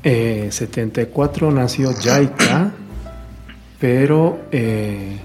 Eh, 0.04 0.48
74 0.50 1.52
nació 1.52 1.92
JICA, 1.94 2.72
pero 3.80 4.40
eh, 4.52 5.20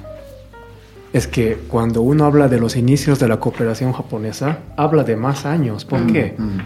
es 1.13 1.27
que 1.29 1.59
cuando 1.69 2.03
uno 2.03 2.25
habla 2.25 2.49
de 2.49 2.59
los 2.59 2.77
inicios 2.77 3.21
de 3.21 3.29
la 3.29 3.39
cooperación 3.39 3.93
japonesa, 3.93 4.59
habla 4.77 5.05
de 5.05 5.17
más 5.17 5.47
años. 5.47 5.85
¿Por 5.85 6.07
qué? 6.07 6.35
Mm. 6.37 6.59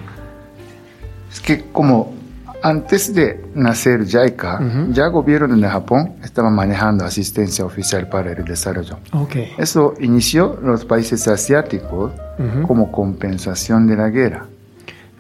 Es 1.33 1.41
que 1.41 1.65
como 1.73 2.15
antes 2.63 3.15
de 3.15 3.45
nacer 3.55 4.07
JICA, 4.07 4.61
Ujú. 4.61 4.93
ya 4.93 5.05
el 5.07 5.13
gobierno 5.13 5.55
de 5.57 5.69
Japón 5.69 6.15
estaba 6.25 6.51
manejando 6.51 7.05
asistencia 7.05 7.65
oficial 7.65 8.09
para 8.09 8.33
el 8.33 8.45
desarrollo. 8.45 8.99
Ok. 9.13 9.37
Eso 9.59 9.95
inició 10.01 10.59
los 10.63 10.85
países 10.85 11.29
asiáticos 11.29 12.13
Ujú. 12.39 12.67
como 12.67 12.91
compensación 12.91 13.87
de 13.87 13.97
la 13.97 14.09
guerra. 14.09 14.47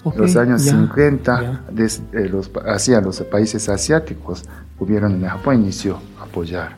Ok, 0.03 0.17
los 0.19 0.37
años 0.37 0.65
ya, 0.65 0.73
50, 0.73 1.43
ya. 1.43 1.61
des- 1.71 2.01
eh, 2.13 2.29
los, 2.29 2.51
hacia 2.67 3.01
los 3.01 3.21
países 3.23 3.69
asiáticos, 3.69 4.45
gobierno 4.79 5.09
de 5.11 5.29
Japón 5.29 5.57
inició 5.63 5.99
a 6.21 6.25
apoyar. 6.25 6.77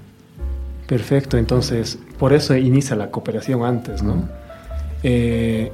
Perfecto, 0.87 1.37
entonces 1.37 1.99
por 2.19 2.33
eso 2.33 2.57
inicia 2.57 2.97
la 2.97 3.11
cooperación 3.11 3.63
antes, 3.65 4.03
¿no? 4.03 4.15
Mm. 4.17 4.25
Eh, 5.03 5.73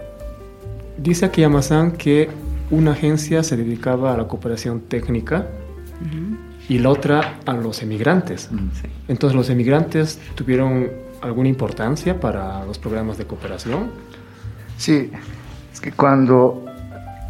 dice 0.99 1.26
Akiyama-san 1.26 1.92
que 1.92 2.28
una 2.71 2.92
agencia 2.92 3.42
se 3.42 3.56
dedicaba 3.56 4.14
a 4.14 4.16
la 4.16 4.26
cooperación 4.28 4.80
técnica 4.80 5.47
Ujú. 6.00 6.37
y 6.68 6.78
la 6.78 6.88
otra 6.90 7.38
a 7.47 7.52
los 7.52 7.83
emigrantes. 7.83 8.49
Mm. 8.50 8.56
Sí. 8.73 8.88
Entonces, 9.09 9.37
¿los 9.37 9.50
emigrantes 9.50 10.18
tuvieron 10.35 10.88
alguna 11.21 11.49
importancia 11.49 12.18
para 12.21 12.64
los 12.64 12.78
programas 12.78 13.18
de 13.18 13.26
cooperación? 13.26 13.90
Sí, 14.76 15.11
es 15.73 15.80
que 15.80 15.92
cuando 15.92 16.64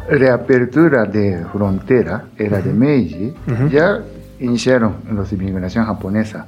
reapertura 0.09 1.05
de 1.05 1.45
frontera 1.51 2.25
era 2.37 2.61
de 2.61 2.73
Meiji, 2.73 3.33
ya 3.71 4.01
iniciaron 4.39 4.97
los 5.11 5.31
inmigración 5.31 5.85
japonesa. 5.85 6.47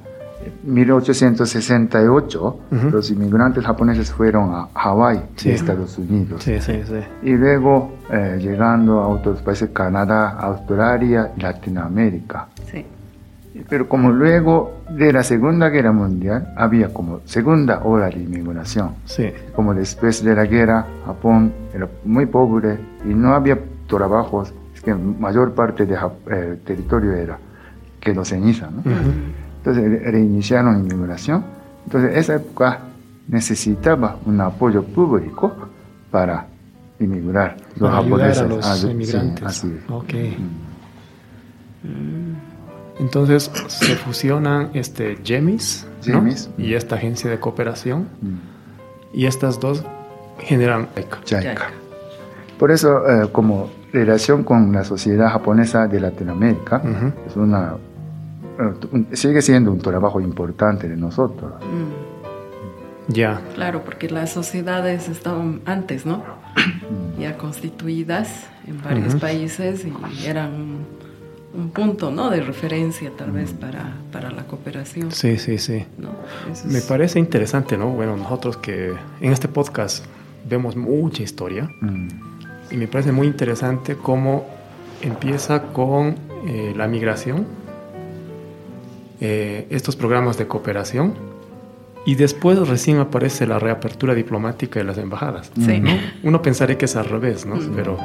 En 0.65 0.73
1868 0.73 2.59
Ujú. 2.71 2.89
los 2.89 3.09
inmigrantes 3.11 3.65
japoneses 3.65 4.11
fueron 4.11 4.53
a 4.53 4.67
Hawái, 4.73 5.21
Sí. 5.35 5.51
Estados 5.51 5.97
Unidos. 5.97 6.43
Sí, 6.43 6.59
sí, 6.59 6.81
sí. 6.85 6.99
Y 7.23 7.31
luego 7.33 7.91
eh, 8.11 8.37
llegando 8.41 8.99
a 9.01 9.07
otros 9.07 9.41
países, 9.41 9.69
Canadá, 9.71 10.31
Australia 10.39 11.31
y 11.37 11.41
Latinoamérica. 11.41 12.47
Sí. 12.71 12.85
Pero 13.69 13.89
como 13.89 14.11
luego 14.11 14.81
de 14.89 15.11
la 15.11 15.23
Segunda 15.23 15.69
Guerra 15.69 15.91
Mundial 15.91 16.53
había 16.55 16.93
como 16.93 17.21
segunda 17.25 17.79
ola 17.83 18.07
de 18.09 18.19
inmigración. 18.21 18.91
Sí, 19.05 19.31
Como 19.55 19.73
después 19.73 20.23
de 20.23 20.35
la 20.35 20.45
guerra, 20.45 20.85
Japón 21.05 21.51
era 21.73 21.87
muy 22.05 22.27
pobre 22.27 22.77
y 23.03 23.13
no 23.15 23.33
había 23.33 23.57
trabajos. 23.87 24.53
Es 24.75 24.81
que 24.81 24.93
mayor 24.93 25.53
parte 25.53 25.87
del 25.87 26.59
territorio 26.63 27.13
era 27.13 27.39
quedó 27.99 28.23
ceniza. 28.23 28.69
¿no? 28.69 28.83
Entonces 29.67 30.01
re- 30.01 30.11
reiniciaron 30.11 30.79
inmigración. 30.79 31.43
Entonces 31.85 32.15
esa 32.15 32.35
época 32.35 32.79
necesitaba 33.27 34.17
un 34.25 34.39
apoyo 34.39 34.81
público 34.83 35.53
para 36.09 36.45
inmigrar 36.99 37.57
los 37.75 37.89
para 37.91 37.97
ayudar 38.01 38.33
japoneses. 38.33 38.41
a 38.43 38.45
los 38.47 38.65
Ah, 38.65 38.75
sí, 38.75 38.89
emigrantes. 38.89 39.43
así 39.45 39.67
es. 39.67 39.91
Ok. 39.91 40.13
Mm. 41.83 42.99
Entonces 42.99 43.51
se 43.67 43.95
fusionan 43.95 44.69
este 44.73 45.17
GEMIS, 45.23 45.85
¿no? 46.07 46.13
GEMIS. 46.15 46.49
y 46.57 46.73
esta 46.73 46.95
agencia 46.95 47.29
de 47.29 47.39
cooperación 47.39 48.07
Mm. 48.21 48.35
y 49.13 49.25
estas 49.27 49.59
dos 49.59 49.83
generan 50.39 50.87
JICA. 51.25 51.67
Por 52.57 52.71
eso, 52.71 53.07
eh, 53.07 53.29
como 53.31 53.69
relación 53.93 54.43
con 54.43 54.71
la 54.71 54.83
sociedad 54.83 55.29
japonesa 55.31 55.87
de 55.87 55.99
Latinoamérica, 55.99 56.81
es 57.27 57.35
una, 57.35 57.73
un- 57.73 57.86
sigue 59.13 59.41
siendo 59.41 59.71
un 59.71 59.79
trabajo 59.79 60.19
importante 60.21 60.87
de 60.87 60.97
nosotros. 60.97 61.53
Mm. 61.63 63.13
Ya, 63.13 63.41
Claro, 63.55 63.83
porque 63.85 64.09
las 64.09 64.31
sociedades 64.33 65.07
estaban 65.07 65.61
antes, 65.65 66.05
¿no? 66.05 66.23
Ya 67.19 67.37
constituidas 67.37 68.47
en 68.67 68.81
varios 68.83 69.15
países 69.15 69.85
y 69.85 70.25
eran 70.25 70.53
un, 70.53 70.85
un 71.53 71.69
punto, 71.69 72.11
¿no? 72.11 72.29
De 72.29 72.41
referencia 72.41 73.09
tal 73.17 73.31
vez 73.31 73.51
para, 73.53 73.93
para 74.11 74.29
la 74.31 74.43
cooperación. 74.45 75.11
sí, 75.11 75.37
sí, 75.37 75.57
sí. 75.57 75.85
Me 76.65 76.79
es- 76.79 76.85
parece 76.85 77.19
interesante, 77.19 77.77
¿no? 77.77 77.89
Bueno, 77.91 78.17
nosotros 78.17 78.57
que 78.57 78.93
en 79.21 79.31
este 79.31 79.47
podcast 79.47 80.05
vemos 80.49 80.75
mucha 80.75 81.23
historia 81.23 81.69
Mm. 81.81 82.07
y 82.71 82.75
me 82.77 82.87
parece 82.87 83.13
muy 83.13 83.27
interesante 83.27 83.95
cómo 83.95 84.45
empieza 85.01 85.63
con 85.71 86.15
eh, 86.45 86.73
la 86.75 86.87
migración, 86.89 87.45
eh, 89.19 89.67
estos 89.69 89.95
programas 89.95 90.37
de 90.37 90.47
cooperación 90.47 91.13
Y 92.05 92.15
después 92.15 92.57
recién 92.67 92.99
aparece 92.99 93.45
la 93.45 93.59
reapertura 93.59 94.13
diplomática 94.15 94.79
de 94.79 94.85
las 94.85 94.97
embajadas. 94.97 95.51
Sí. 95.59 95.79
¿no? 95.81 95.91
Uno 96.23 96.41
pensaría 96.41 96.77
que 96.77 96.85
es 96.85 96.95
al 96.95 97.03
revés, 97.05 97.45
¿no? 97.45 97.55
Pero 97.75 97.97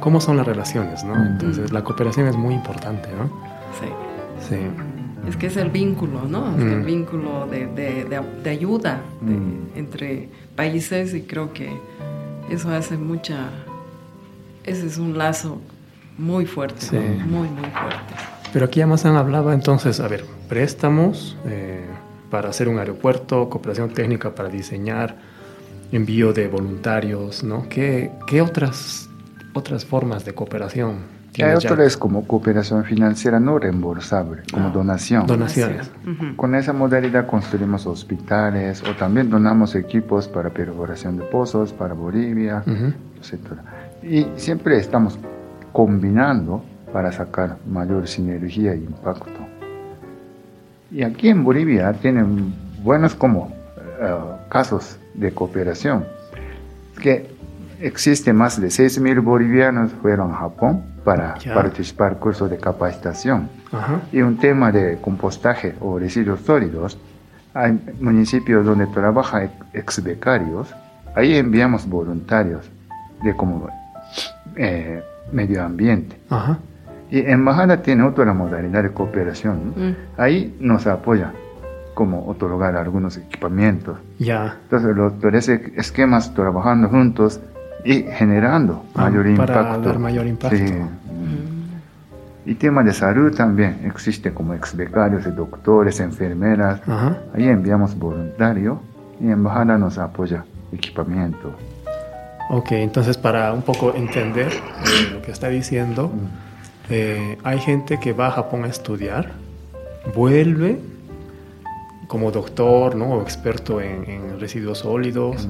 ¿cómo 0.00 0.20
son 0.20 0.36
las 0.36 0.46
relaciones, 0.46 1.02
no? 1.02 1.14
Entonces 1.16 1.72
la 1.72 1.82
cooperación 1.82 2.28
es 2.28 2.36
muy 2.36 2.54
importante, 2.54 3.08
¿no? 3.18 3.24
Sí. 3.80 3.88
Sí. 4.48 4.56
Es 5.28 5.36
que 5.36 5.46
es 5.48 5.56
el 5.56 5.70
vínculo, 5.70 6.22
¿no? 6.28 6.54
Es 6.56 6.62
el 6.62 6.82
Mm. 6.82 6.86
vínculo 6.86 7.46
de, 7.50 7.66
de- 7.66 8.04
de- 8.04 8.22
de 8.44 8.50
ayuda 8.50 9.00
Mm. 9.20 9.76
entre 9.76 10.28
países 10.54 11.12
y 11.14 11.22
creo 11.22 11.52
que 11.52 11.68
eso 12.50 12.70
hace 12.70 12.96
mucha... 12.96 13.50
Ese 14.64 14.86
es 14.86 14.98
un 14.98 15.18
lazo 15.18 15.60
muy 16.16 16.46
fuerte, 16.46 16.80
Sí. 16.80 16.96
¿no? 16.96 17.26
muy, 17.26 17.48
muy 17.48 17.70
fuerte. 17.70 18.14
Pero 18.58 18.66
aquí 18.66 18.80
Amazon 18.80 19.14
hablaba 19.16 19.54
entonces, 19.54 20.00
a 20.00 20.08
ver, 20.08 20.24
préstamos 20.48 21.36
eh, 21.46 21.84
para 22.28 22.48
hacer 22.48 22.68
un 22.68 22.80
aeropuerto, 22.80 23.48
cooperación 23.48 23.90
técnica 23.90 24.34
para 24.34 24.48
diseñar, 24.48 25.14
envío 25.92 26.32
de 26.32 26.48
voluntarios, 26.48 27.44
¿no? 27.44 27.68
¿Qué, 27.68 28.10
qué 28.26 28.42
otras, 28.42 29.08
otras 29.54 29.84
formas 29.84 30.24
de 30.24 30.34
cooperación 30.34 30.88
Hay 30.90 31.32
tienes 31.34 31.62
ya? 31.62 31.72
otra 31.72 31.84
es 31.84 31.96
como 31.96 32.26
cooperación 32.26 32.82
financiera 32.82 33.38
no 33.38 33.60
reembolsable, 33.60 34.42
como 34.52 34.66
Ah, 34.66 34.72
donación. 34.74 35.24
Donaciones. 35.24 35.88
Ujú. 36.04 36.34
Con 36.34 36.56
esa 36.56 36.72
modalidad 36.72 37.28
construimos 37.28 37.86
hospitales 37.86 38.82
o 38.82 38.96
también 38.96 39.30
donamos 39.30 39.76
equipos 39.76 40.26
para 40.26 40.50
perforación 40.50 41.16
de 41.16 41.22
pozos 41.26 41.72
para 41.72 41.94
Bolivia, 41.94 42.64
Ujú. 42.66 42.92
etc. 43.20 43.38
Y 44.02 44.26
siempre 44.34 44.78
estamos 44.78 45.16
combinando 45.72 46.64
para 46.92 47.12
sacar 47.12 47.56
mayor 47.66 48.06
sinergia 48.06 48.72
e 48.72 48.76
impacto. 48.76 49.40
Y 50.90 51.02
aquí 51.02 51.28
en 51.28 51.44
Bolivia 51.44 51.92
tienen 51.92 52.54
buenos 52.82 53.14
como 53.14 53.52
eh, 54.00 54.16
casos 54.48 54.98
de 55.14 55.32
cooperación. 55.32 56.06
Que 57.00 57.30
existe 57.80 58.32
más 58.32 58.60
de 58.60 58.68
6.000 58.68 59.22
bolivianos 59.22 59.92
fueron 60.00 60.32
a 60.32 60.36
Japón 60.36 60.82
para 61.04 61.36
participar 61.54 62.12
en 62.12 62.18
cursos 62.18 62.50
de 62.50 62.58
capacitación. 62.58 63.48
Y 64.12 64.22
un 64.22 64.38
tema 64.38 64.72
de 64.72 64.98
compostaje 65.00 65.74
o 65.80 65.98
residuos 65.98 66.40
sólidos, 66.40 66.98
hay 67.54 67.78
municipios 68.00 68.64
donde 68.64 68.86
trabajan 68.86 69.50
ex 69.72 70.02
becarios, 70.02 70.74
ahí 71.14 71.36
enviamos 71.36 71.86
voluntarios 71.86 72.70
de 73.22 73.34
como 73.34 73.68
eh, 74.56 75.02
medio 75.32 75.62
ambiente. 75.62 76.16
Y 77.10 77.20
Embajada 77.20 77.80
tiene 77.82 78.02
otra 78.04 78.32
modalidad 78.34 78.82
de 78.82 78.90
cooperación. 78.92 79.72
¿no? 79.76 79.84
Mm. 79.90 79.94
Ahí 80.18 80.56
nos 80.60 80.86
apoya 80.86 81.32
como 81.94 82.26
otorgar 82.28 82.76
algunos 82.76 83.16
equipamientos. 83.16 83.98
Ya. 84.18 84.56
Entonces 84.64 84.94
los 84.94 85.18
tres 85.18 85.48
esquemas 85.48 86.32
trabajando 86.34 86.88
juntos 86.88 87.40
y 87.84 88.02
generando 88.02 88.84
Ah, 88.94 89.04
mayor 89.10 89.22
para 89.36 89.60
impacto. 89.60 89.80
dar 89.88 89.98
mayor 89.98 90.26
impacto. 90.26 90.56
Sí. 90.56 90.64
Mm. 90.64 92.48
Y 92.50 92.54
tema 92.54 92.82
de 92.82 92.92
salud 92.92 93.34
también 93.34 93.80
existe 93.84 94.32
como 94.32 94.54
ex 94.54 94.74
becarios, 94.76 95.24
doctores, 95.34 96.00
enfermeras. 96.00 96.80
Ajá. 96.86 97.18
Ahí 97.34 97.48
enviamos 97.48 97.98
voluntario 97.98 98.80
y 99.20 99.30
embajada 99.30 99.76
nos 99.76 99.98
apoya 99.98 100.44
equipamiento. 100.72 101.52
Ok, 102.50 102.72
entonces 102.72 103.18
para 103.18 103.52
un 103.52 103.62
poco 103.62 103.94
entender 103.94 104.48
eh, 104.50 105.10
lo 105.12 105.20
que 105.20 105.30
está 105.32 105.48
diciendo, 105.48 106.10
eh, 106.90 107.36
hay 107.44 107.58
gente 107.60 107.98
que 108.00 108.12
va 108.12 108.28
a 108.28 108.30
Japón 108.32 108.64
a 108.64 108.68
estudiar, 108.68 109.32
vuelve 110.14 110.78
como 112.06 112.30
doctor 112.30 112.96
¿no? 112.96 113.06
o 113.14 113.22
experto 113.22 113.80
en, 113.80 114.08
en 114.08 114.40
residuos 114.40 114.78
sólidos, 114.78 115.48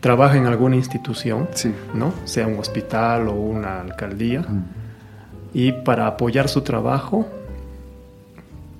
trabaja 0.00 0.36
en 0.36 0.46
alguna 0.46 0.76
institución, 0.76 1.48
Sí. 1.54 1.72
¿no? 1.94 2.12
sea 2.24 2.46
un 2.46 2.58
hospital 2.58 3.28
o 3.28 3.32
una 3.34 3.80
alcaldía, 3.80 4.40
Mm. 4.42 4.64
y 5.52 5.72
para 5.72 6.06
apoyar 6.06 6.48
su 6.48 6.62
trabajo 6.62 7.26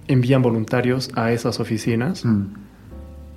envían 0.09 0.43
voluntarios 0.43 1.11
a 1.15 1.33
esas 1.33 1.61
oficinas 1.61 2.25
Mm. 2.25 2.43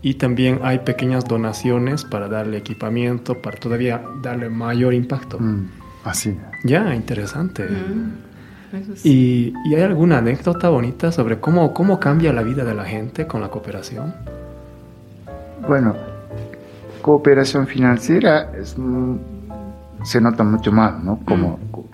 y 0.02 0.14
también 0.16 0.60
hay 0.64 0.80
pequeñas 0.80 1.26
donaciones 1.26 2.04
para 2.06 2.28
darle 2.28 2.58
equipamiento, 2.58 3.42
para 3.42 3.58
todavía 3.58 4.02
darle 4.22 4.50
mayor 4.50 4.94
impacto. 4.94 5.40
Mm. 5.40 5.68
Así. 6.06 6.38
Ya, 6.64 6.94
interesante. 6.96 7.64
Mm. 7.64 8.12
Eso 8.74 8.92
¿Y, 9.08 9.54
y 9.66 9.76
hay 9.76 9.82
alguna 9.82 10.18
anécdota 10.18 10.70
bonita 10.70 11.12
sobre 11.12 11.40
cómo, 11.40 11.74
cómo 11.74 12.00
cambia 12.00 12.34
la 12.34 12.44
vida 12.44 12.64
de 12.66 12.74
la 12.76 12.84
gente 12.86 13.26
con 13.26 13.42
la 13.42 13.48
cooperación? 13.50 14.14
Bueno, 15.68 15.96
cooperación 17.02 17.68
financiera 17.68 18.52
es, 18.60 18.78
mm, 18.78 19.16
se 20.04 20.22
nota 20.22 20.44
mucho 20.44 20.72
más, 20.72 21.02
¿no? 21.04 21.20
Como 21.26 21.60
co- 21.72 21.86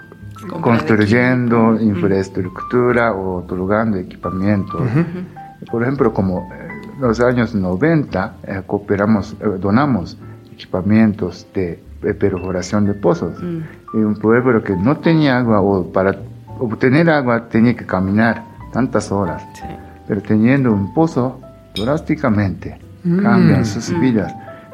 Compra 0.50 0.58
de 0.58 0.62
construyendo 0.80 1.76
equipo. 1.76 1.90
infraestructura 1.90 3.14
o 3.14 3.38
otorgando 3.38 3.98
equipamiento. 3.98 4.78
Ujú. 4.78 5.70
Por 5.72 5.84
ejemplo, 5.84 6.14
como 6.14 6.50
eh, 6.54 6.68
los 7.00 7.20
años 7.22 7.56
90 7.56 8.36
eh, 8.46 8.62
cooperamos, 8.66 9.34
eh, 9.40 9.46
donamos 9.60 10.18
equipamientos 10.52 11.48
de, 11.54 11.82
de 12.02 12.14
perforación 12.14 12.86
de 12.86 12.94
pozos. 12.94 13.42
Mm. 13.42 13.60
Y 13.94 13.98
un 13.98 14.16
pueblo 14.16 14.62
que 14.64 14.76
no 14.76 14.98
tenía 14.98 15.38
agua 15.38 15.62
o 15.62 15.92
para 15.92 16.16
obtener 16.60 17.10
agua 17.10 17.48
tenía 17.50 17.76
que 17.76 17.86
caminar 17.86 18.44
tantas 18.72 19.12
horas. 19.12 19.44
Sí. 19.54 19.64
Pero 20.08 20.22
teniendo 20.22 20.72
un 20.72 20.94
pozo, 20.94 21.40
drásticamente 21.76 22.78
Mm. 23.04 23.22
cambian 23.22 23.66
sus 23.66 23.90
Mm. 23.92 24.00
vidas. 24.02 24.34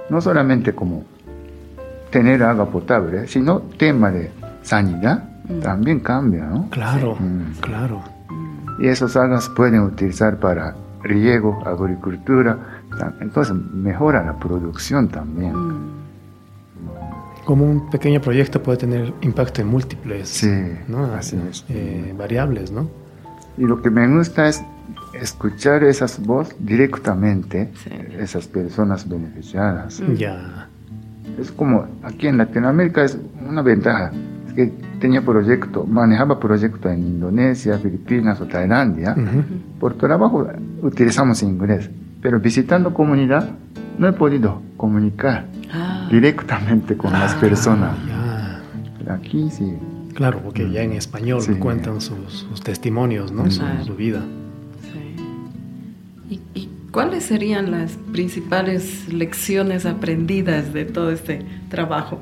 No 0.10 0.22
solamente 0.22 0.74
como 0.74 1.04
tener 2.12 2.42
agua 2.44 2.66
potable, 2.70 3.28
sino 3.28 3.60
tema 3.78 4.12
de 4.12 4.32
sanidad 4.64 5.24
Mm. 5.48 5.60
también 5.62 6.00
cambia, 6.00 6.46
¿no? 6.46 6.68
Claro, 6.70 7.16
Mm. 7.20 7.60
claro. 7.62 8.02
Y 8.80 8.88
esas 8.88 9.16
aguas 9.16 9.50
pueden 9.50 9.82
utilizar 9.82 10.38
para 10.38 10.76
riego, 11.04 11.62
agricultura, 11.66 12.58
entonces 13.20 13.54
mejora 13.74 14.24
la 14.24 14.34
producción 14.38 15.08
también. 15.10 15.54
Como 17.50 17.66
un 17.66 17.90
pequeño 17.90 18.22
proyecto 18.22 18.62
puede 18.62 18.78
tener 18.78 19.12
impacto 19.22 19.60
en 19.64 19.70
múltiples 19.70 20.30
Sí, 20.30 20.52
¿no? 20.88 21.06
así 21.06 21.36
es. 21.50 21.66
Eh, 21.68 22.14
variables, 22.16 22.70
¿no? 22.72 22.88
Y 23.58 23.64
lo 23.64 23.82
que 23.82 23.90
me 23.90 24.08
gusta 24.08 24.48
es 24.48 24.62
escuchar 25.20 25.84
esas 25.84 26.20
voces 26.24 26.56
directamente, 26.60 27.72
Sí. 27.84 27.90
esas 28.20 28.48
personas 28.48 29.10
beneficiadas. 29.10 30.00
Mm. 30.00 30.14
Ya. 30.14 30.68
Es 31.40 31.52
como 31.52 31.88
aquí 32.04 32.28
en 32.28 32.38
Latinoamérica 32.38 33.04
es 33.04 33.18
una 33.44 33.64
ventaja, 33.64 34.12
es 34.48 34.54
que 34.54 34.72
tenía 35.00 35.24
proyecto, 35.24 35.86
manejaba 35.88 36.40
proyectos 36.40 36.92
en 36.92 37.00
Indonesia, 37.00 37.80
Filipinas 37.80 38.40
o 38.42 38.46
Tailandia. 38.46 39.16
Por 39.80 39.96
trabajo 39.96 40.48
utilizamos 40.84 41.42
inglés, 41.42 41.90
pero 42.22 42.40
visitando 42.40 42.94
comunidad 42.94 43.50
no 43.98 44.08
he 44.08 44.14
podido 44.14 44.62
comunicar 44.78 45.48
Ah. 45.74 45.89
Directamente 46.10 46.96
con 46.98 47.14
las 47.14 47.34
Ah, 47.36 47.40
personas. 47.40 47.96
ya. 48.08 49.14
Aquí 49.14 49.50
sí. 49.52 49.74
Claro, 50.14 50.42
porque 50.44 50.70
ya 50.70 50.82
en 50.82 50.94
español 50.94 51.42
Sí. 51.42 51.54
cuentan 51.54 52.02
sus, 52.02 52.46
sus 52.50 52.62
testimonios, 52.62 53.32
¿no? 53.32 53.50
Su, 53.50 53.96
vida. 53.96 54.22
Sí. 54.92 55.16
¿Y, 56.56 56.60
y 56.60 56.70
cuáles 56.92 57.24
serían 57.24 57.72
las 57.72 57.94
principales 58.12 59.12
lecciones 59.14 59.86
aprendidas 59.86 60.74
de 60.74 60.86
todo 60.86 61.12
este 61.12 61.46
trabajo? 61.70 62.22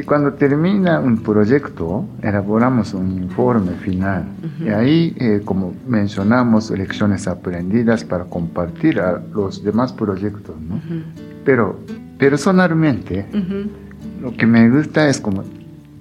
Que 0.00 0.04
cuando 0.06 0.32
termina 0.34 1.00
un 1.00 1.18
proyecto, 1.18 2.04
elaboramos 2.22 2.94
un 2.94 3.10
informe 3.22 3.72
final. 3.72 4.24
Y 4.60 4.68
ahí, 4.68 5.16
eh, 5.18 5.42
como 5.44 5.74
mencionamos, 5.88 6.70
lecciones 6.70 7.26
aprendidas 7.26 8.04
para 8.04 8.24
compartir 8.24 9.00
a 9.00 9.20
los 9.34 9.64
demás 9.64 9.92
proyectos. 9.92 10.54
¿no? 10.68 10.80
Pero 11.44 11.80
personalmente, 12.16 13.26
lo 14.22 14.32
que 14.36 14.46
me 14.46 14.70
gusta 14.70 15.08
es 15.08 15.20
como 15.20 15.42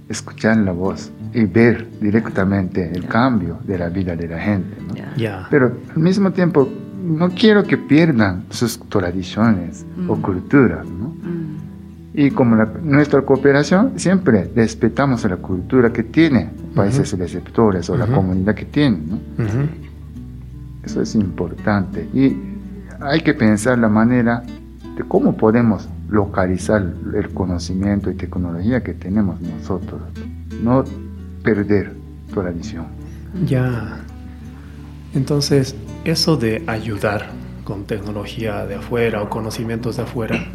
escuchar 0.09 0.57
la 0.57 0.71
voz 0.73 1.11
y 1.33 1.45
ver 1.45 1.87
directamente 1.99 2.91
el 2.93 3.05
cambio 3.07 3.57
de 3.65 3.77
la 3.79 3.89
vida 3.89 4.15
de 4.15 4.27
la 4.27 4.39
gente. 4.39 4.77
¿no? 4.87 4.93
Pero 5.49 5.71
al 5.95 6.01
mismo 6.01 6.31
tiempo, 6.31 6.69
no 7.03 7.29
quiero 7.29 7.63
que 7.63 7.77
pierdan 7.77 8.43
sus 8.51 8.77
tradiciones 8.89 9.85
o 10.07 10.15
Mm. 10.15 10.21
culturas. 10.21 10.85
¿no? 10.85 11.07
Mm. 11.07 11.57
Y 12.17 12.31
como 12.31 12.55
la- 12.55 12.65
nuestra 12.83 13.21
cooperación, 13.21 13.93
siempre 13.99 14.49
respetamos 14.55 15.23
la 15.25 15.37
cultura 15.37 15.93
que 15.93 16.01
tiene 16.03 16.49
países 16.75 17.15
receptores 17.17 17.87
o 17.91 17.95
la 17.95 18.05
Ujú. 18.05 18.13
comunidad 18.15 18.55
que 18.55 18.65
tiene. 18.65 18.97
¿no? 19.07 19.19
Eso 20.83 21.01
es 21.01 21.13
importante. 21.13 22.07
Y 22.15 22.35
hay 22.99 23.21
que 23.21 23.33
pensar 23.35 23.77
la 23.77 23.87
manera 23.87 24.41
de 24.97 25.03
cómo 25.07 25.37
podemos 25.37 25.87
localizar 26.09 26.91
el 27.13 27.29
conocimiento 27.35 28.09
y 28.09 28.15
tecnología 28.15 28.81
que 28.81 28.93
tenemos 28.95 29.39
nosotros. 29.39 30.01
No 30.63 30.83
perder 31.43 31.93
tradición. 32.33 32.85
Ya. 33.45 33.99
Entonces, 35.13 35.75
eso 36.03 36.35
de 36.35 36.63
ayudar 36.65 37.27
con 37.63 37.83
tecnología 37.83 38.65
de 38.65 38.75
afuera 38.75 39.21
o 39.21 39.29
conocimientos 39.29 39.97
de 39.97 40.03
afuera, 40.03 40.45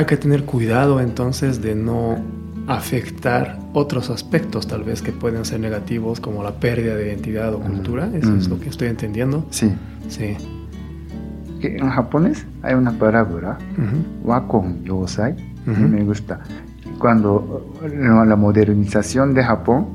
hay 0.00 0.06
que 0.06 0.16
tener 0.16 0.44
cuidado 0.46 0.98
entonces 0.98 1.60
de 1.60 1.74
no 1.74 2.16
afectar 2.66 3.58
otros 3.74 4.08
aspectos 4.08 4.66
tal 4.66 4.82
vez 4.82 5.02
que 5.02 5.12
pueden 5.12 5.44
ser 5.44 5.60
negativos 5.60 6.20
como 6.20 6.42
la 6.42 6.52
pérdida 6.52 6.94
de 6.94 7.08
identidad 7.08 7.52
o 7.52 7.60
cultura. 7.60 8.08
Eso 8.14 8.34
es 8.34 8.48
lo 8.48 8.58
que 8.58 8.70
estoy 8.70 8.88
entendiendo. 8.88 9.44
Sí. 9.50 9.70
Sí. 10.08 10.36
En 11.60 11.90
japonés 11.90 12.46
hay 12.62 12.74
una 12.74 12.92
parábola, 12.92 13.58
wakon 14.24 14.82
yosai, 14.84 15.36
me 15.66 16.02
gusta. 16.02 16.40
Cuando 16.98 17.74
la 17.82 18.36
modernización 18.36 19.34
de 19.34 19.44
Japón, 19.44 19.86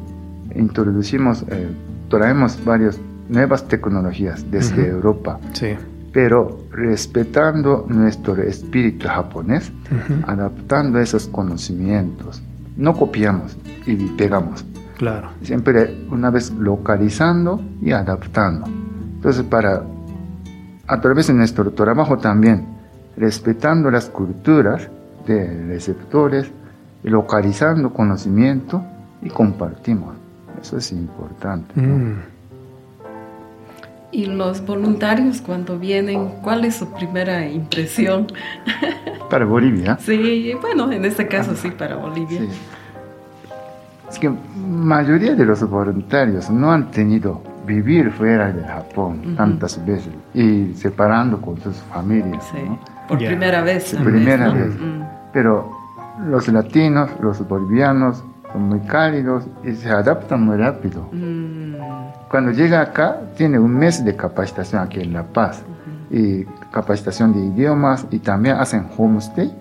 introducimos, 0.55 1.43
eh, 1.49 1.67
traemos 2.09 2.63
varias 2.63 2.99
nuevas 3.27 3.67
tecnologías 3.67 4.45
desde 4.51 4.87
Europa. 4.87 5.39
Sí 5.53 5.69
pero 6.15 6.59
respetando 6.71 7.85
nuestro 7.89 8.41
espíritu 8.41 9.05
japonés, 9.05 9.69
adaptando 10.25 10.97
esos 10.97 11.27
conocimientos. 11.27 12.41
No 12.77 12.93
copiamos 12.93 13.57
y 13.85 13.97
pegamos. 14.15 14.63
Claro. 14.97 15.31
Siempre 15.41 16.07
una 16.09 16.29
vez 16.29 16.51
localizando 16.51 17.59
y 17.81 17.91
adaptando. 17.91 18.65
Entonces, 19.15 19.43
para 19.43 19.83
a 20.87 21.01
través 21.01 21.27
de 21.27 21.33
nuestro 21.33 21.71
trabajo 21.71 22.17
también, 22.17 22.65
respetando 23.17 23.91
las 23.91 24.05
culturas 24.05 24.89
de 25.27 25.67
receptores, 25.67 26.49
localizando 27.03 27.91
conocimiento 27.91 28.81
y 29.21 29.27
compartimos. 29.27 30.15
Eso 30.61 30.77
es 30.77 30.93
importante. 30.93 31.77
Mm. 31.77 32.34
¿Y 34.15 34.27
los 34.27 34.65
voluntarios 34.65 35.41
cuando 35.41 35.77
vienen, 35.77 36.29
cuál 36.41 36.63
es 36.63 36.77
su 36.77 36.89
primera 36.89 37.45
impresión? 37.49 38.27
Para 39.29 39.43
Bolivia. 39.43 39.97
Sí, 39.99 40.53
bueno, 40.61 40.89
en 40.89 41.03
este 41.03 41.27
caso 41.27 41.53
sí, 41.53 41.69
para 41.71 41.97
Bolivia. 41.97 42.39
Es 44.09 44.17
que 44.17 44.31
mayoría 44.55 45.35
de 45.35 45.43
los 45.43 45.69
voluntarios 45.69 46.49
no 46.49 46.71
han 46.71 46.91
tenido 46.91 47.41
vivir 47.67 48.09
fuera 48.09 48.53
de 48.53 48.63
Japón 48.63 49.35
tantas 49.35 49.85
veces 49.85 50.13
y 50.33 50.73
separando 50.75 51.41
con 51.41 51.59
sus 51.59 51.75
familias. 51.93 52.41
Sí, 52.53 52.61
por 53.09 53.17
primera 53.17 53.63
vez. 53.63 53.95
primera 54.01 54.49
vez. 54.49 54.77
Pero 55.33 55.69
los 56.25 56.47
latinos, 56.47 57.09
los 57.19 57.45
bolivianos 57.45 58.23
son 58.55 58.69
muy 58.69 58.79
cálidos 58.79 59.43
y 59.65 59.73
se 59.73 59.89
adaptan 59.89 60.43
muy 60.43 60.55
rápido. 60.55 61.09
Mm. 61.11 61.75
Cuando 62.29 62.51
llega 62.51 62.79
acá, 62.79 63.19
tiene 63.35 63.59
un 63.59 63.73
mes 63.73 64.03
de 64.05 64.15
capacitación 64.15 64.81
aquí 64.81 65.01
en 65.01 65.11
La 65.11 65.23
Paz. 65.23 65.61
Y 66.09 66.45
capacitación 66.71 67.33
de 67.33 67.39
idiomas 67.39 68.07
y 68.11 68.19
también 68.19 68.55
hacen 68.55 68.87
homestay. 68.97 69.53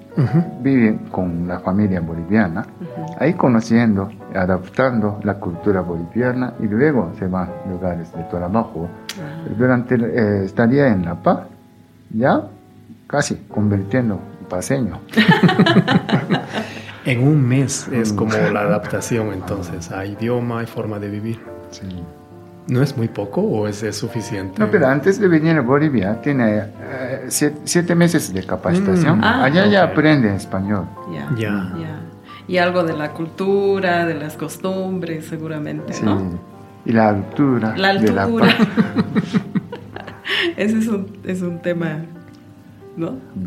Viven 0.60 0.98
con 1.10 1.48
la 1.48 1.58
familia 1.58 2.00
boliviana. 2.00 2.64
Ahí 3.18 3.34
conociendo, 3.34 4.10
adaptando 4.32 5.18
la 5.24 5.34
cultura 5.34 5.80
boliviana 5.80 6.52
y 6.60 6.66
luego 6.68 7.10
se 7.18 7.26
van 7.26 7.48
a 7.48 7.68
lugares 7.68 8.12
de 8.12 8.22
trabajo. 8.24 8.88
Durante 9.58 9.96
el 9.96 10.04
eh, 10.04 10.44
estadía 10.44 10.86
en 10.86 11.04
La 11.04 11.16
Paz, 11.16 11.40
ya 12.10 12.42
casi 13.08 13.34
convirtiendo 13.48 14.20
en 14.40 14.46
paseño. 14.46 15.00
en 17.04 17.26
un 17.26 17.46
mes 17.46 17.88
es 17.92 18.12
como 18.12 18.32
la 18.36 18.60
adaptación 18.62 19.32
entonces 19.32 19.90
a 19.90 20.04
idioma 20.06 20.62
y 20.62 20.66
forma 20.66 20.98
de 20.98 21.08
vivir. 21.08 21.40
Sí. 21.70 21.86
¿No 22.66 22.82
es 22.82 22.96
muy 22.96 23.08
poco 23.08 23.42
o 23.42 23.68
es, 23.68 23.84
suficiente? 23.94 24.58
No, 24.58 24.70
pero 24.70 24.86
antes 24.86 25.20
de 25.20 25.28
venir 25.28 25.56
a 25.58 25.60
Bolivia 25.60 26.20
tiene 26.22 26.62
eh, 26.80 27.26
siete, 27.28 27.94
meses 27.94 28.32
de 28.32 28.42
capacitación. 28.42 29.18
Mm. 29.18 29.24
Ah, 29.24 29.44
Allá 29.44 29.66
ya 29.66 29.82
aprende 29.84 30.34
español. 30.34 30.86
Ya, 31.12 31.30
ya. 31.36 32.00
Y 32.48 32.56
algo 32.56 32.82
de 32.82 32.94
la 32.94 33.10
cultura, 33.10 34.06
de 34.06 34.14
las 34.14 34.36
costumbres, 34.36 35.26
seguramente, 35.26 35.92
sí. 35.92 36.06
Y 36.86 36.92
la 36.92 37.08
altura. 37.08 37.74
La 37.76 37.90
altura. 37.90 38.48
Ese 40.56 40.78
es 40.78 40.88
un, 40.88 41.18
es 41.24 41.42
un 41.42 41.60
tema 41.60 42.04
¿no? 42.96 43.12
Mm. 43.34 43.44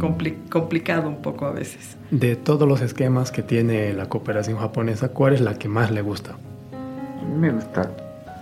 complicado 0.50 1.08
un 1.08 1.22
poco 1.22 1.46
a 1.46 1.52
veces. 1.52 1.98
De 2.12 2.36
todos 2.36 2.68
los 2.68 2.82
esquemas 2.82 3.32
que 3.32 3.44
tiene 3.44 3.94
la 3.94 4.08
cooperación 4.08 4.58
japonesa, 4.58 5.10
¿cuál 5.10 5.34
es 5.34 5.42
la 5.42 5.56
que 5.56 5.70
más 5.70 5.92
le 5.92 6.02
gusta? 6.02 6.32
A 6.32 7.26
mí 7.26 7.38
me 7.38 7.52
gusta 7.52 7.90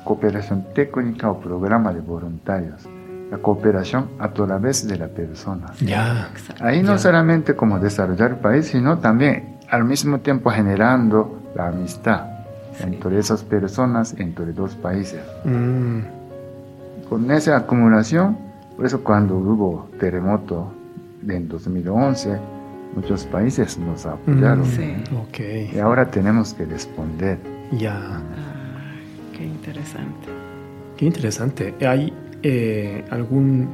cooperación 0.04 0.66
técnica 0.74 1.30
o 1.30 1.40
programa 1.40 1.92
de 1.92 2.00
voluntarios. 2.00 2.88
La 3.32 3.40
cooperación 3.40 4.08
a 4.20 4.32
través 4.32 4.88
de 4.88 4.98
la 4.98 5.08
persona. 5.08 5.74
Ya. 5.82 6.30
Ahí 6.62 6.84
no 6.84 6.98
solamente 6.98 7.56
como 7.56 7.80
desarrollar 7.80 8.32
el 8.32 8.38
país, 8.38 8.68
sino 8.68 9.00
también 9.00 9.58
al 9.70 9.84
mismo 9.84 10.20
tiempo 10.20 10.52
generando 10.52 11.42
la 11.56 11.70
amistad 11.70 12.28
entre 12.80 13.18
esas 13.18 13.44
personas, 13.44 14.14
entre 14.20 14.54
dos 14.54 14.76
países. 14.76 15.22
Mm. 15.44 16.02
Con 17.10 17.32
esa 17.32 17.58
acumulación, 17.58 18.38
por 18.76 18.86
eso 18.86 19.04
cuando 19.04 19.36
hubo 19.38 19.90
terremoto 20.00 20.72
en 21.28 21.48
2011, 21.48 22.38
muchos 22.96 23.26
países 23.26 23.78
nos 23.78 24.06
apoyaron. 24.06 24.62
Mm, 24.62 24.66
sí. 24.66 24.94
okay. 25.28 25.72
Y 25.74 25.80
ahora 25.80 26.10
tenemos 26.10 26.54
que 26.54 26.66
responder. 26.66 27.38
Ya. 27.78 28.22
Qué 29.38 29.46
interesante. 29.46 30.28
Qué 30.98 31.06
interesante. 31.06 31.76
¿Hay 31.86 32.14
eh, 32.42 33.04
algún, 33.10 33.70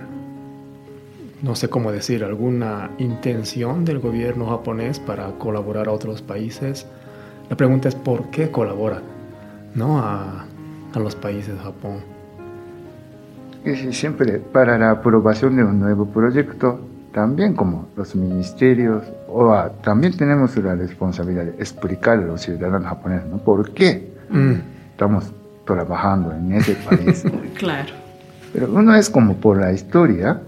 no 1.41 1.55
sé 1.55 1.69
cómo 1.69 1.91
decir, 1.91 2.23
alguna 2.23 2.91
intención 2.97 3.85
del 3.85 3.99
gobierno 3.99 4.47
japonés 4.47 4.99
para 4.99 5.27
colaborar 5.33 5.87
a 5.87 5.91
otros 5.91 6.21
países? 6.21 6.87
La 7.49 7.57
pregunta 7.57 7.89
es 7.89 7.95
por 7.95 8.31
qué 8.31 8.49
colabora 8.49 9.01
¿no? 9.75 9.99
a, 9.99 10.45
a 10.93 10.99
los 10.99 11.15
países 11.15 11.55
de 11.55 11.59
Japón. 11.61 11.99
Y 13.63 13.93
siempre 13.93 14.39
para 14.39 14.77
la 14.79 14.91
aprobación 14.91 15.55
de 15.55 15.63
un 15.63 15.79
nuevo 15.79 16.07
proyecto, 16.07 16.79
también 17.13 17.53
como 17.53 17.87
los 17.95 18.15
ministerios, 18.15 19.03
o 19.27 19.53
también 19.83 20.15
tenemos 20.15 20.55
la 20.57 20.75
responsabilidad 20.75 21.45
de 21.45 21.51
explicar 21.51 22.19
a 22.19 22.21
los 22.21 22.41
ciudadanos 22.41 22.87
japoneses 22.87 23.27
¿no? 23.29 23.37
por 23.37 23.73
qué 23.73 24.11
mm. 24.29 24.53
estamos 24.91 25.31
trabajando 25.65 26.31
en 26.33 26.53
ese 26.53 26.75
país. 26.75 27.23
claro. 27.57 27.93
Pero 28.53 28.71
uno 28.73 28.95
es 28.95 29.09
como 29.09 29.35
por 29.35 29.57
la 29.57 29.71
historia, 29.71 30.41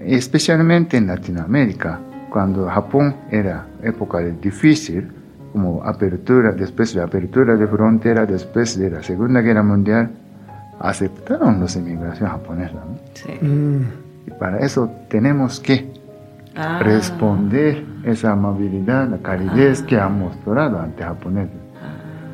especialmente 0.00 0.96
en 0.96 1.06
Latinoamérica, 1.06 2.00
cuando 2.30 2.66
Japón 2.66 3.16
era 3.30 3.66
época 3.82 4.18
difícil, 4.18 5.10
como 5.52 5.82
apertura, 5.82 6.52
después 6.52 6.92
de 6.92 7.02
apertura 7.02 7.56
de 7.56 7.66
frontera, 7.66 8.26
después 8.26 8.78
de 8.78 8.90
la 8.90 9.02
Segunda 9.02 9.40
Guerra 9.40 9.62
Mundial, 9.62 10.10
aceptaron 10.78 11.60
los 11.60 11.76
inmigración 11.76 12.28
japonesa. 12.28 12.74
¿no? 12.74 12.98
Sí. 13.14 13.44
Mm. 13.44 14.06
Y 14.26 14.30
para 14.32 14.58
eso 14.58 14.90
tenemos 15.08 15.60
que 15.60 15.95
ah. 16.56 16.80
responder 16.82 17.84
esa 18.04 18.32
amabilidad, 18.32 19.08
la 19.08 19.18
calidez 19.18 19.82
ah. 19.82 19.86
que 19.86 20.00
han 20.00 20.18
mostrado 20.18 20.80
ante 20.80 21.02
japoneses 21.02 21.66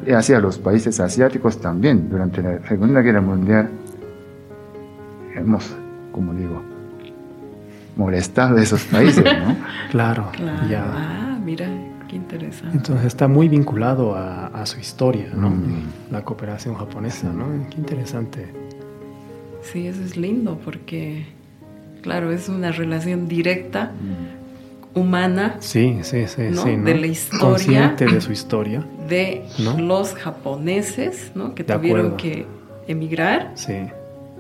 y 0.07 0.13
hacia 0.13 0.41
los 0.41 0.59
países 0.59 0.99
asiáticos 1.01 1.59
también. 1.61 2.09
Durante 2.09 2.43
la 2.43 2.59
Segunda 2.67 3.01
Guerra 3.01 3.21
Mundial 3.21 3.69
hemos, 5.35 5.75
como 6.13 6.35
digo, 6.35 6.63
molestado 7.97 8.57
a 8.57 8.63
esos 8.63 8.85
países, 8.85 9.25
¿no? 9.25 9.57
claro, 9.91 10.31
Ya. 10.69 10.85
Ah, 10.85 11.39
mira, 11.45 11.69
qué 12.09 12.17
interesante. 12.17 12.77
Entonces 12.77 13.07
está 13.07 13.29
muy 13.29 13.49
vinculado 13.49 14.15
a, 14.17 14.65
su 14.67 14.79
historia, 14.79 15.29
¿no? 15.35 15.51
Mm. 15.51 16.13
La 16.13 16.23
cooperación 16.23 16.75
japonesa, 16.75 17.33
¿no? 17.33 17.47
Qué 17.69 17.79
interesante. 17.79 18.53
Sí, 19.63 19.87
eso 19.87 20.03
es 20.03 20.17
lindo 20.17 20.59
porque, 20.65 21.27
claro, 22.03 22.31
es 22.31 22.49
una 22.49 22.73
relación 22.73 23.29
directa. 23.29 23.93
Mm 24.01 24.43
humana 24.95 25.57
sí, 25.61 25.99
sí, 26.03 26.27
sí, 26.27 26.43
de 26.43 26.95
la 26.95 27.07
historia. 27.07 27.41
Consciente 27.41 28.07
de 28.07 28.21
su 28.21 28.33
historia 28.33 28.85
de 29.09 29.45
los 29.79 30.15
japoneses 30.15 31.33
¿no? 31.35 31.55
que 31.55 31.65
tuvieron 31.65 32.17
que 32.17 32.47
emigrar 32.87 33.53
sí. 33.55 33.75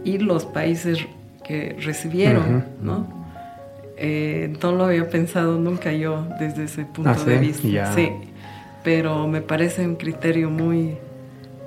y 0.05 0.19
los 0.19 0.45
países 0.45 0.99
que 1.45 1.77
recibieron 1.81 2.65
¿no? 2.83 3.23
Eh, 3.97 4.55
no 4.63 4.73
lo 4.73 4.85
había 4.87 5.09
pensado 5.09 5.59
nunca 5.59 5.93
yo 5.93 6.27
desde 6.39 6.65
ese 6.65 6.85
punto 6.85 7.11
ah, 7.11 7.25
de 7.25 7.39
vista 7.39 7.95
sí. 7.95 8.11
Pero 8.83 9.29
me 9.29 9.41
parece 9.43 9.87
un 9.87 9.95
criterio 9.95 10.51
muy 10.51 10.97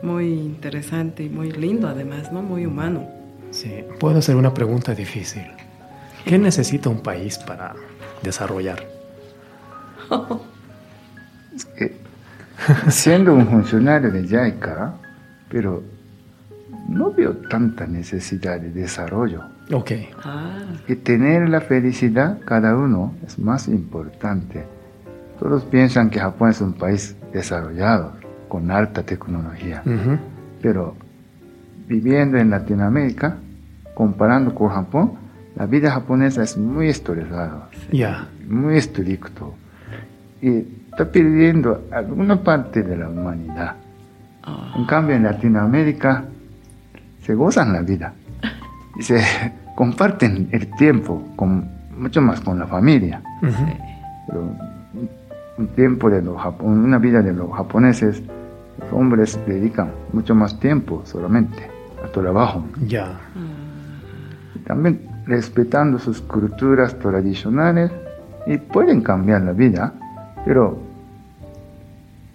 muy 0.01 0.33
interesante 0.33 1.23
y 1.23 1.29
muy 1.29 1.51
lindo 1.51 1.87
además 1.87 2.31
no 2.31 2.41
muy 2.41 2.65
humano. 2.65 3.07
Sí. 3.51 3.85
Puedo 3.99 4.19
hacer 4.19 4.35
una 4.35 4.53
pregunta 4.53 4.93
difícil 4.93 5.43
¿qué 6.25 6.37
necesita 6.37 6.89
un 6.89 7.01
país 7.01 7.37
para 7.37 7.75
desarrollar? 8.23 8.79
siendo 12.89 13.33
un 13.33 13.47
funcionario 13.47 14.11
de 14.11 14.23
JICA, 14.23 14.93
pero 15.49 15.83
no 16.89 17.11
veo 17.11 17.33
tanta 17.49 17.87
necesidad 17.87 18.59
de 18.59 18.71
desarrollo. 18.71 19.43
Ok. 19.71 19.91
Ah, 20.23 20.59
Y 20.87 20.95
tener 20.95 21.49
la 21.49 21.61
felicidad 21.61 22.39
cada 22.45 22.75
uno 22.75 23.13
es 23.25 23.39
más 23.39 23.67
importante. 23.67 24.63
Todos 25.39 25.63
piensan 25.65 26.09
que 26.09 26.19
Japón 26.19 26.51
es 26.51 26.61
un 26.61 26.73
país 26.73 27.15
desarrollado, 27.33 28.13
con 28.47 28.71
alta 28.71 29.03
tecnología. 29.03 29.83
Pero 30.61 30.95
viviendo 31.87 32.37
en 32.37 32.49
Latinoamérica, 32.51 33.37
comparando 33.95 34.53
con 34.53 34.69
Japón, 34.69 35.13
la 35.55 35.65
vida 35.65 35.91
japonesa 35.91 36.43
es 36.43 36.57
muy 36.57 36.89
estresada, 36.89 37.69
Ya. 37.91 38.27
muy 38.47 38.77
estricto. 38.77 39.53
Y 40.41 40.63
está 40.91 41.05
perdiendo 41.11 41.85
alguna 41.91 42.35
parte 42.41 42.83
de 42.83 42.97
la 42.97 43.09
humanidad. 43.09 43.75
ah, 44.43 44.73
En 44.77 44.85
cambio, 44.85 45.15
en 45.15 45.23
Latinoamérica 45.23 46.25
se 47.21 47.33
gozan 47.35 47.73
la 47.73 47.81
vida 47.81 48.13
y 48.97 49.01
se 49.03 49.21
comparten 49.75 50.49
el 50.51 50.69
tiempo 50.75 51.23
con, 51.35 51.67
mucho 51.97 52.21
más 52.21 52.39
con 52.41 52.59
la 52.59 52.67
familia. 52.67 53.21
Pero 54.27 54.41
un- 54.41 55.67
tiempo 55.73 56.09
de 56.09 56.21
los 56.21 56.35
una 56.59 56.97
vida 56.97 57.21
de 57.21 57.31
los 57.31 57.49
japoneses, 57.53 58.21
los 58.79 58.91
hombres 58.91 59.39
dedican 59.47 59.89
mucho 60.11 60.35
más 60.35 60.59
tiempo 60.59 61.01
solamente 61.05 61.65
a 62.03 62.07
trabajo. 62.11 62.65
Ya. 62.85 63.17
También 64.67 64.99
respetando 65.27 65.99
sus 65.99 66.21
culturas 66.21 66.97
tradicionales 66.99 67.91
y 68.45 68.57
pueden 68.57 69.01
cambiar 69.01 69.41
la 69.41 69.51
vida, 69.53 69.93
pero 70.45 70.77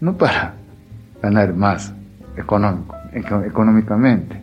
no 0.01 0.15
para 0.15 0.55
ganar 1.23 1.55
más 1.55 1.93
económico, 2.37 2.97
eco- 3.13 3.43
económicamente 3.45 4.41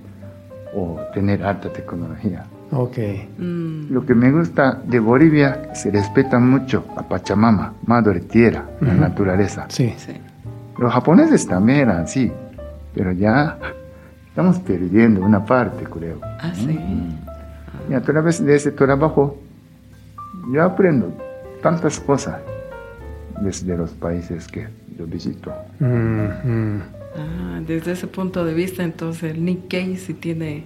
o 0.75 0.99
tener 1.13 1.43
alta 1.43 1.71
tecnología. 1.73 2.45
Ok. 2.71 2.97
mm, 3.37 3.91
Lo 3.91 4.05
que 4.05 4.13
me 4.13 4.31
gusta 4.31 4.81
de 4.85 4.99
Bolivia 4.99 5.73
se 5.73 5.89
respeta 5.91 6.37
mucho 6.39 6.83
a 6.97 7.03
Pachamama, 7.03 7.73
Madre 7.85 8.19
Tierra, 8.21 8.65
la 8.81 8.93
naturaleza. 8.93 9.65
Sí. 9.69 9.93
sí. 9.97 10.13
Los 10.77 10.93
japoneses 10.93 11.47
también 11.47 11.79
eran 11.79 12.01
así, 12.03 12.31
pero 12.93 13.11
ya 13.13 13.57
estamos 14.29 14.59
perdiendo 14.59 15.21
una 15.21 15.43
parte, 15.43 15.85
creo. 15.85 16.19
Ah, 16.39 16.51
sí. 16.53 16.77
Y 17.89 17.93
a 17.93 18.01
través 18.01 18.43
de 18.43 18.55
ese 18.55 18.71
trabajo, 18.71 19.37
yo 20.51 20.63
aprendo 20.63 21.13
tantas 21.61 21.99
cosas 21.99 22.39
desde 23.41 23.77
los 23.77 23.91
países 23.91 24.47
que 24.47 24.67
yo 24.97 25.05
visito. 25.05 25.51
Mm. 25.79 26.79
Ah, 27.15 27.61
desde 27.65 27.93
ese 27.93 28.07
punto 28.07 28.45
de 28.45 28.53
vista, 28.53 28.83
entonces 28.83 29.35
el 29.35 29.43
Nikkei 29.43 29.97
sí 29.97 30.13
tiene. 30.13 30.63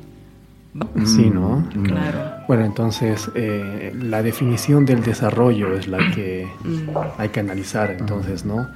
Sí, 1.06 1.30
¿no? 1.30 1.68
Mm. 1.76 1.84
Claro. 1.84 2.20
Bueno, 2.48 2.64
entonces 2.64 3.30
eh, 3.36 3.94
la 4.02 4.24
definición 4.24 4.86
del 4.86 5.04
desarrollo 5.04 5.74
es 5.74 5.90
la 5.90 5.98
que 6.16 6.48
Mm, 6.64 6.90
hay 7.18 7.30
que 7.30 7.40
analizar, 7.40 7.92
entonces, 7.92 8.46
¿no? 8.46 8.68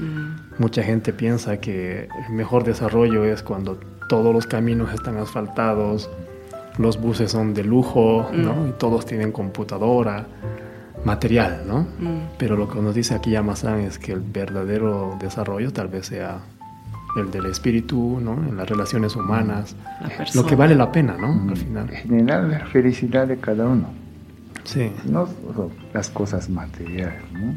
Mucha 0.58 0.84
gente 0.84 1.14
piensa 1.14 1.58
que 1.58 2.08
el 2.28 2.34
mejor 2.34 2.64
desarrollo 2.64 3.24
es 3.26 3.44
cuando 3.44 3.80
todos 4.10 4.34
los 4.34 4.46
caminos 4.48 4.94
están 4.94 5.18
asfaltados, 5.18 6.10
los 6.78 7.00
buses 7.00 7.32
son 7.32 7.54
de 7.54 7.64
lujo, 7.64 8.30
¿no? 8.34 8.54
Mm. 8.56 8.70
Y 8.70 8.72
todos 8.74 9.06
tienen 9.06 9.32
computadora, 9.32 10.26
material, 11.04 11.64
¿no? 11.68 11.82
mm. 11.82 12.22
Pero 12.38 12.56
lo 12.58 12.68
que 12.70 12.80
nos 12.82 12.96
dice 12.96 13.14
aquí 13.16 13.32
Yamasan 13.32 13.80
es 13.82 14.00
que 14.00 14.12
el 14.12 14.22
verdadero 14.22 15.16
desarrollo 15.20 15.72
tal 15.72 15.88
vez 15.88 16.08
sea 16.08 16.40
el 17.18 17.32
del 17.32 17.46
espíritu, 17.46 18.20
¿no? 18.22 18.34
En 18.34 18.58
las 18.58 18.68
relaciones 18.68 19.16
humanas, 19.16 19.76
La 20.02 20.26
lo 20.34 20.46
que 20.46 20.56
vale 20.56 20.76
la 20.76 20.92
pena, 20.92 21.16
¿no? 21.18 21.34
Mm. 21.34 21.50
Al 21.50 21.58
final. 21.58 21.90
Generar 21.90 22.44
la 22.44 22.66
felicidad 22.66 23.28
de 23.28 23.38
cada 23.38 23.66
uno, 23.68 23.88
Sí. 24.64 24.92
no 25.06 25.28
las 25.94 26.10
cosas 26.10 26.50
materiales. 26.50 27.22
¿no? 27.32 27.56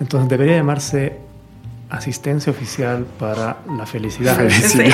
Entonces 0.00 0.28
debería 0.30 0.56
llamarse 0.56 1.18
asistencia 1.90 2.50
oficial 2.52 3.04
para 3.18 3.58
la 3.76 3.86
felicidad. 3.86 4.38
Sí. 4.48 4.82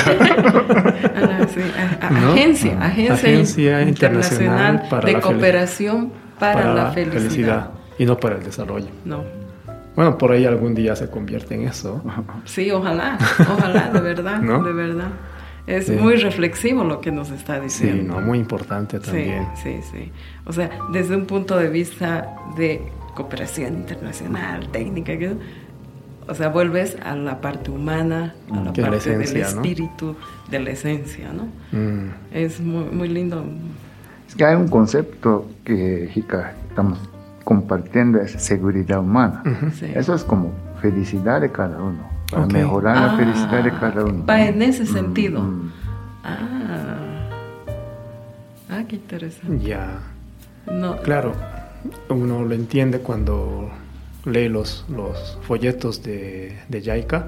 Ah, 1.19 1.45
sí. 1.53 1.61
A- 2.01 2.07
a- 2.07 2.09
¿No? 2.09 2.31
Agencia, 2.33 2.77
agencia, 2.81 3.13
Agencia 3.13 3.81
internacional, 3.81 3.87
Internacional 3.87 4.89
para 4.89 5.05
de 5.07 5.13
la 5.13 5.21
cooperación 5.21 6.11
para, 6.39 6.73
la 6.73 6.91
felicidad. 6.91 7.71
y 7.97 8.05
no 8.05 8.17
para 8.19 8.35
el 8.35 8.43
desarrollo. 8.43 8.87
No. 9.05 9.23
Bueno, 9.95 10.17
por 10.17 10.31
ahí 10.31 10.45
algún 10.45 10.75
día 10.75 10.95
se 10.95 11.09
convierte 11.09 11.55
en 11.55 11.67
eso. 11.67 12.03
Sí, 12.45 12.69
ojalá, 12.71 13.17
ojalá, 13.39 13.89
de 13.91 13.99
verdad, 14.01 14.39
¿No? 14.41 14.61
de 14.63 14.73
verdad. 14.73 15.07
Es 15.65 15.87
Sí. 15.87 15.93
muy 15.93 16.15
reflexivo 16.15 16.83
lo 16.83 17.01
que 17.01 17.11
nos 17.11 17.29
está 17.31 17.55
Sí, 17.57 17.61
diciendo. 17.63 18.15
no, 18.15 18.21
muy 18.21 18.37
importante 18.39 18.99
también. 18.99 19.47
Sí, 19.55 19.79
sí, 19.81 19.89
sí. 19.91 20.11
O 20.45 20.53
sea, 20.53 20.69
desde 20.93 21.15
un 21.15 21.25
punto 21.25 21.57
de 21.57 21.67
vista 21.69 22.27
de 22.55 22.81
cooperación 23.15 23.73
internacional, 23.75 24.67
técnica, 24.69 25.17
que- 25.17 25.35
o 26.27 26.35
sea, 26.35 26.49
vuelves 26.49 26.97
a 27.03 27.15
la 27.15 27.39
parte 27.41 27.71
humana, 27.71 28.35
a 28.51 28.61
la 28.61 28.73
Que 28.73 28.81
es 28.81 28.87
la 28.87 28.91
parte 28.91 29.09
del 29.11 29.21
esencia, 29.21 29.55
¿no? 29.55 29.61
espíritu, 29.61 30.15
de 30.51 30.59
la 30.59 30.69
esencia, 30.71 31.31
¿no? 31.33 31.43
Mm, 31.77 32.09
Es 32.31 32.59
muy, 32.59 32.83
muy 32.85 33.07
lindo. 33.07 33.43
Es 34.27 34.35
que 34.35 34.43
hay 34.45 34.55
un 34.55 34.67
concepto 34.67 35.47
que 35.63 36.11
Hika, 36.13 36.53
estamos 36.69 36.99
compartiendo, 37.43 38.19
es 38.19 38.31
seguridad 38.33 38.99
humana. 38.99 39.41
ujú. 39.45 39.71
Sí. 39.71 39.85
Eso 39.95 40.13
es 40.15 40.23
como 40.23 40.51
felicidad 40.81 41.39
de 41.41 41.51
cada 41.51 41.77
uno, 41.81 42.09
para 42.29 42.43
Ok. 42.45 42.51
mejorar 42.53 42.97
la 42.97 43.13
Ah, 43.13 43.15
felicidad 43.17 43.63
de 43.63 43.71
cada 43.71 44.03
uno. 44.03 44.25
va 44.25 44.41
en 44.45 44.61
ese 44.61 44.83
Mm, 44.83 44.87
sentido. 44.87 45.41
mm. 45.41 45.71
Ah, 46.23 47.29
ah, 48.69 48.83
qué 48.87 48.95
interesante. 48.97 49.59
Ya, 49.65 49.99
No, 50.69 50.97
claro, 50.97 51.31
uno 52.09 52.43
lo 52.43 52.53
entiende 52.53 52.99
cuando 52.99 53.69
lee 54.27 54.49
los, 54.49 54.85
los 54.89 55.37
folletos 55.41 56.03
de, 56.03 56.57
de 56.69 56.81
JICA. 56.81 57.27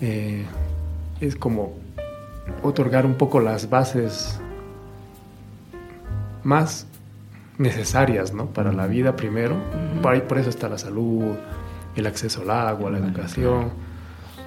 Eh, 0.00 0.44
es 1.20 1.36
como 1.36 1.74
otorgar 2.62 3.04
un 3.06 3.14
poco 3.14 3.40
las 3.40 3.68
bases 3.68 4.40
más 6.42 6.86
necesarias 7.58 8.32
¿no? 8.32 8.46
para 8.46 8.72
la 8.72 8.86
vida 8.86 9.14
primero. 9.16 9.56
por, 10.02 10.12
ahí, 10.12 10.20
por 10.22 10.38
eso 10.38 10.50
está 10.50 10.68
la 10.68 10.78
salud, 10.78 11.34
el 11.94 12.06
acceso 12.06 12.42
al 12.42 12.50
agua, 12.50 12.90
la 12.90 12.98
educación. 12.98 13.70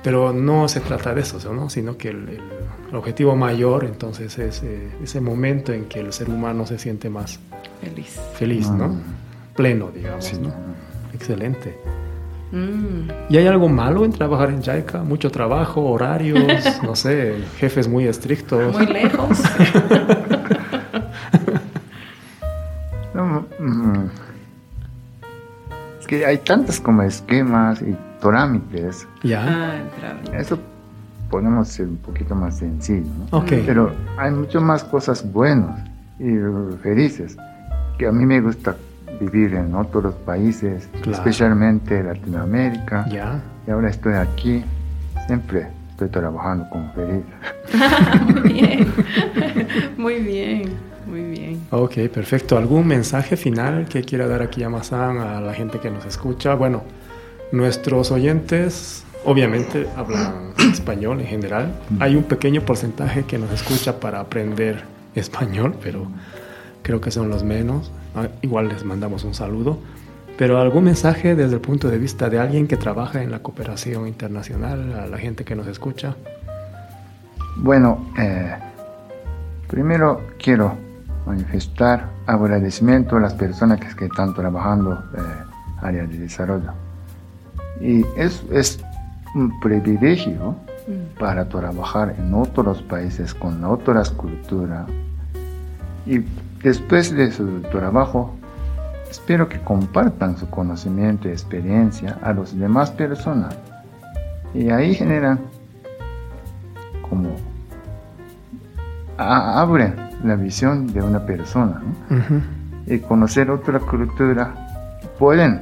Pero 0.04 0.34
no 0.34 0.68
se 0.68 0.82
trata 0.82 1.13
de 1.13 1.22
eso, 1.22 1.54
¿no? 1.54 1.70
sino 1.70 1.96
que 1.98 2.10
el, 2.10 2.39
el 2.89 2.96
objetivo 2.96 3.36
mayor 3.38 3.86
entonces 3.86 4.38
es 4.38 4.62
eh, 4.63 4.89
ese 5.02 5.22
momento 5.22 5.72
en 5.72 5.86
que 5.86 6.02
el 6.02 6.12
ser 6.12 6.30
humano 6.30 6.66
se 6.66 6.78
siente 6.78 7.10
más 7.10 7.39
feliz. 7.82 8.20
feliz, 8.34 8.70
¿no? 8.70 8.89
Mm. 8.89 9.02
Pleno, 9.56 9.92
digamos, 9.92 10.26
Sí. 10.26 10.38
¿no? 10.42 10.52
Excelente. 11.24 11.80
Mm, 12.52 13.10
¿Y 13.30 13.38
hay 13.38 13.48
algo 13.48 13.70
malo 13.70 14.04
en 14.04 14.12
trabajar 14.12 14.50
en 14.50 14.62
JICA? 14.62 15.04
Mucho 15.04 15.32
trabajo, 15.32 15.86
horarios, 15.86 16.44
no 16.84 16.98
sé, 16.98 17.36
jefes 17.58 17.88
muy 17.88 18.08
estrictos. 18.08 18.74
muy 18.74 18.86
lejos. 18.88 19.42
No, 23.14 23.46
mm, 23.60 24.06
es 26.00 26.08
que 26.08 26.26
hay 26.26 26.40
tantos 26.40 26.80
como 26.80 27.04
esquemas 27.04 27.80
y 27.84 27.96
trámites. 28.20 29.08
Ya, 29.22 29.46
ah, 29.46 29.78
entra. 29.78 30.40
Eso 30.40 30.58
podemos 31.30 31.68
ser 31.68 31.90
un 31.90 31.98
poquito 31.98 32.34
más 32.34 32.58
sencillo, 32.58 33.06
¿no? 33.32 33.38
ok. 33.38 33.52
Pero 33.68 33.94
hay 34.18 34.32
mucho 34.32 34.60
más 34.62 34.84
cosas 34.84 35.32
buenas 35.32 35.80
y 36.18 36.34
felices 36.82 37.38
que 38.00 38.08
a 38.08 38.12
mí 38.12 38.26
me 38.26 38.42
gusta 38.42 38.76
vivir 39.19 39.54
en 39.56 39.73
otros 39.76 40.15
países, 40.26 40.88
Claro. 41.02 41.12
especialmente 41.17 42.02
Latinoamérica. 42.04 43.08
Ya, 43.10 43.41
Y 43.67 43.71
ahora 43.71 43.89
estoy 43.89 44.13
aquí, 44.15 44.63
siempre 45.28 45.67
estoy 45.91 46.10
trabajando 46.10 46.67
como 46.69 46.91
feliz. 46.93 47.23
muy 48.28 48.52
bien. 48.52 48.88
Muy 49.97 50.19
bien, 50.19 50.63
muy 51.08 51.21
bien. 51.23 51.62
ok, 51.71 51.93
perfecto. 52.13 52.58
¿Algún 52.58 52.86
mensaje 52.88 53.38
final 53.38 53.86
que 53.88 54.04
quiera 54.04 54.28
dar 54.28 54.41
aquí 54.41 54.62
Yamasan 54.62 55.17
a 55.17 55.39
la 55.41 55.54
gente 55.54 55.80
que 55.80 55.89
nos 55.89 56.06
escucha? 56.06 56.56
Bueno, 56.56 56.84
nuestros 57.52 58.12
oyentes 58.12 59.04
obviamente 59.26 59.88
hablan 59.95 60.54
español 60.73 61.21
en 61.21 61.28
general. 61.28 61.73
Hay 61.99 62.15
un 62.15 62.23
pequeño 62.23 62.62
porcentaje 62.62 63.23
que 63.23 63.38
nos 63.38 63.52
escucha 63.52 63.99
para 63.99 64.19
aprender 64.19 64.84
español, 65.15 65.76
pero 65.82 66.08
creo 66.82 66.99
que 66.99 67.12
son 67.12 67.30
los 67.30 67.43
menos. 67.43 67.91
Ah, 68.15 68.28
Igual 68.41 68.69
les 68.69 68.84
mandamos 68.84 69.23
un 69.23 69.34
saludo. 69.34 69.80
Pero 70.38 70.60
algún 70.60 70.86
mensaje 70.86 71.36
desde 71.36 71.56
el 71.56 71.62
punto 71.62 71.89
de 71.89 71.97
vista 71.97 72.30
de 72.30 72.39
alguien 72.39 72.67
que 72.67 72.76
trabaja 72.76 73.21
en 73.21 73.30
la 73.30 73.39
cooperación 73.39 74.08
internacional, 74.08 74.93
a 74.93 75.08
la 75.08 75.17
gente 75.17 75.45
que 75.45 75.56
nos 75.56 75.67
escucha. 75.67 76.15
Bueno, 77.58 78.08
eh, 78.17 78.56
primero 79.67 80.21
quiero 80.39 80.76
manifestar 81.28 82.10
agradecimiento 82.26 83.17
a 83.17 83.19
las 83.19 83.34
personas 83.36 83.80
que, 83.80 83.95
que 83.95 84.06
están 84.06 84.34
trabajando 84.34 85.04
en 85.15 85.86
área 85.86 86.06
de 86.08 86.17
desarrollo. 86.17 86.71
Y 87.80 88.04
es, 88.17 88.43
es 88.52 88.84
un 89.36 89.60
privilegio 89.60 90.56
mm. 90.88 91.19
para 91.19 91.47
trabajar 91.47 92.15
en 92.17 92.34
otros 92.34 92.82
países 92.82 93.34
con 93.34 93.63
otras 93.63 94.10
culturas. 94.10 94.88
Y 96.06 96.21
después 96.63 97.13
de 97.13 97.32
su 97.32 97.62
trabajo, 97.63 98.36
espero 99.10 99.47
que 99.47 99.60
compartan 99.60 100.38
su 100.38 100.49
conocimiento 100.49 101.28
y 101.28 101.32
experiencia 101.32 102.17
a 102.23 102.34
las 102.34 102.58
demás 102.58 102.91
personas. 102.91 103.56
Y 104.54 104.69
ahí 104.69 104.95
generan 104.95 105.39
como 107.10 107.30
abren 109.17 109.95
la 110.23 110.36
visión 110.36 110.88
de 110.88 111.02
una 111.02 111.26
persona. 111.26 111.82
Y 112.86 112.99
conocer 112.99 113.49
otra 113.49 113.80
cultura, 113.80 114.54
pueden 115.19 115.62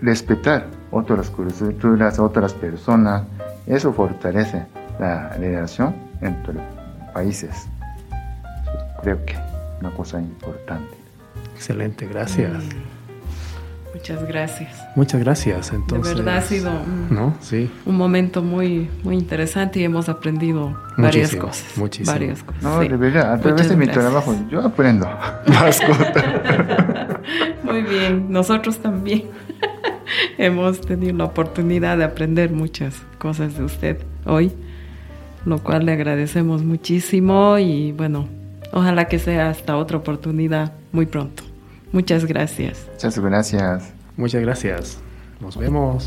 respetar 0.00 0.66
otras 0.90 1.30
culturas, 1.30 2.18
otras 2.18 2.52
personas. 2.54 3.22
Eso 3.66 3.92
fortalece 3.92 4.66
la 4.98 5.30
relación 5.30 5.94
entre 6.20 6.58
países. 7.12 7.68
Creo 9.02 9.24
que 9.24 9.49
una 9.80 9.90
cosa 9.90 10.20
importante. 10.20 10.94
Excelente, 11.54 12.06
gracias. 12.06 12.52
Muchas 13.92 14.26
gracias. 14.26 14.86
Muchas 14.94 15.20
gracias. 15.20 15.72
Entonces, 15.72 16.14
de 16.14 16.22
verdad 16.22 16.38
ha 16.38 16.46
sido 16.46 16.70
un, 16.70 17.08
¿no? 17.10 17.34
sí. 17.40 17.68
un 17.84 17.96
momento 17.96 18.42
muy, 18.42 18.88
muy 19.02 19.16
interesante 19.16 19.80
y 19.80 19.84
hemos 19.84 20.08
aprendido 20.08 20.78
varias 20.96 21.34
cosas. 21.34 21.76
Muchísimo. 21.76 22.12
Varias 22.12 22.42
cosas. 22.42 22.62
No, 22.62 22.78
de 22.80 22.88
verdad, 22.88 23.32
a 23.32 23.40
través 23.40 23.68
de 23.68 23.76
mi 23.76 23.88
trabajo 23.88 24.34
yo 24.48 24.62
aprendo 24.62 25.06
más 25.46 25.80
cosas. 25.80 26.14
muy 27.64 27.82
bien, 27.82 28.30
nosotros 28.30 28.78
también 28.78 29.24
hemos 30.38 30.80
tenido 30.80 31.16
la 31.16 31.24
oportunidad 31.24 31.98
de 31.98 32.04
aprender 32.04 32.52
muchas 32.52 33.02
cosas 33.18 33.58
de 33.58 33.64
usted 33.64 33.98
hoy, 34.24 34.52
lo 35.44 35.58
cual 35.58 35.86
le 35.86 35.92
agradecemos 35.92 36.62
muchísimo 36.62 37.58
y 37.58 37.92
bueno, 37.92 38.28
Ojalá 38.72 39.06
que 39.06 39.18
sea 39.18 39.50
hasta 39.50 39.76
otra 39.76 39.98
oportunidad 39.98 40.72
muy 40.92 41.06
pronto. 41.06 41.42
Muchas 41.92 42.24
gracias. 42.24 42.86
Muchas 42.92 43.18
gracias. 43.18 43.92
Muchas 44.16 44.42
gracias. 44.42 44.98
Nos 45.40 45.56
vemos. 45.56 46.06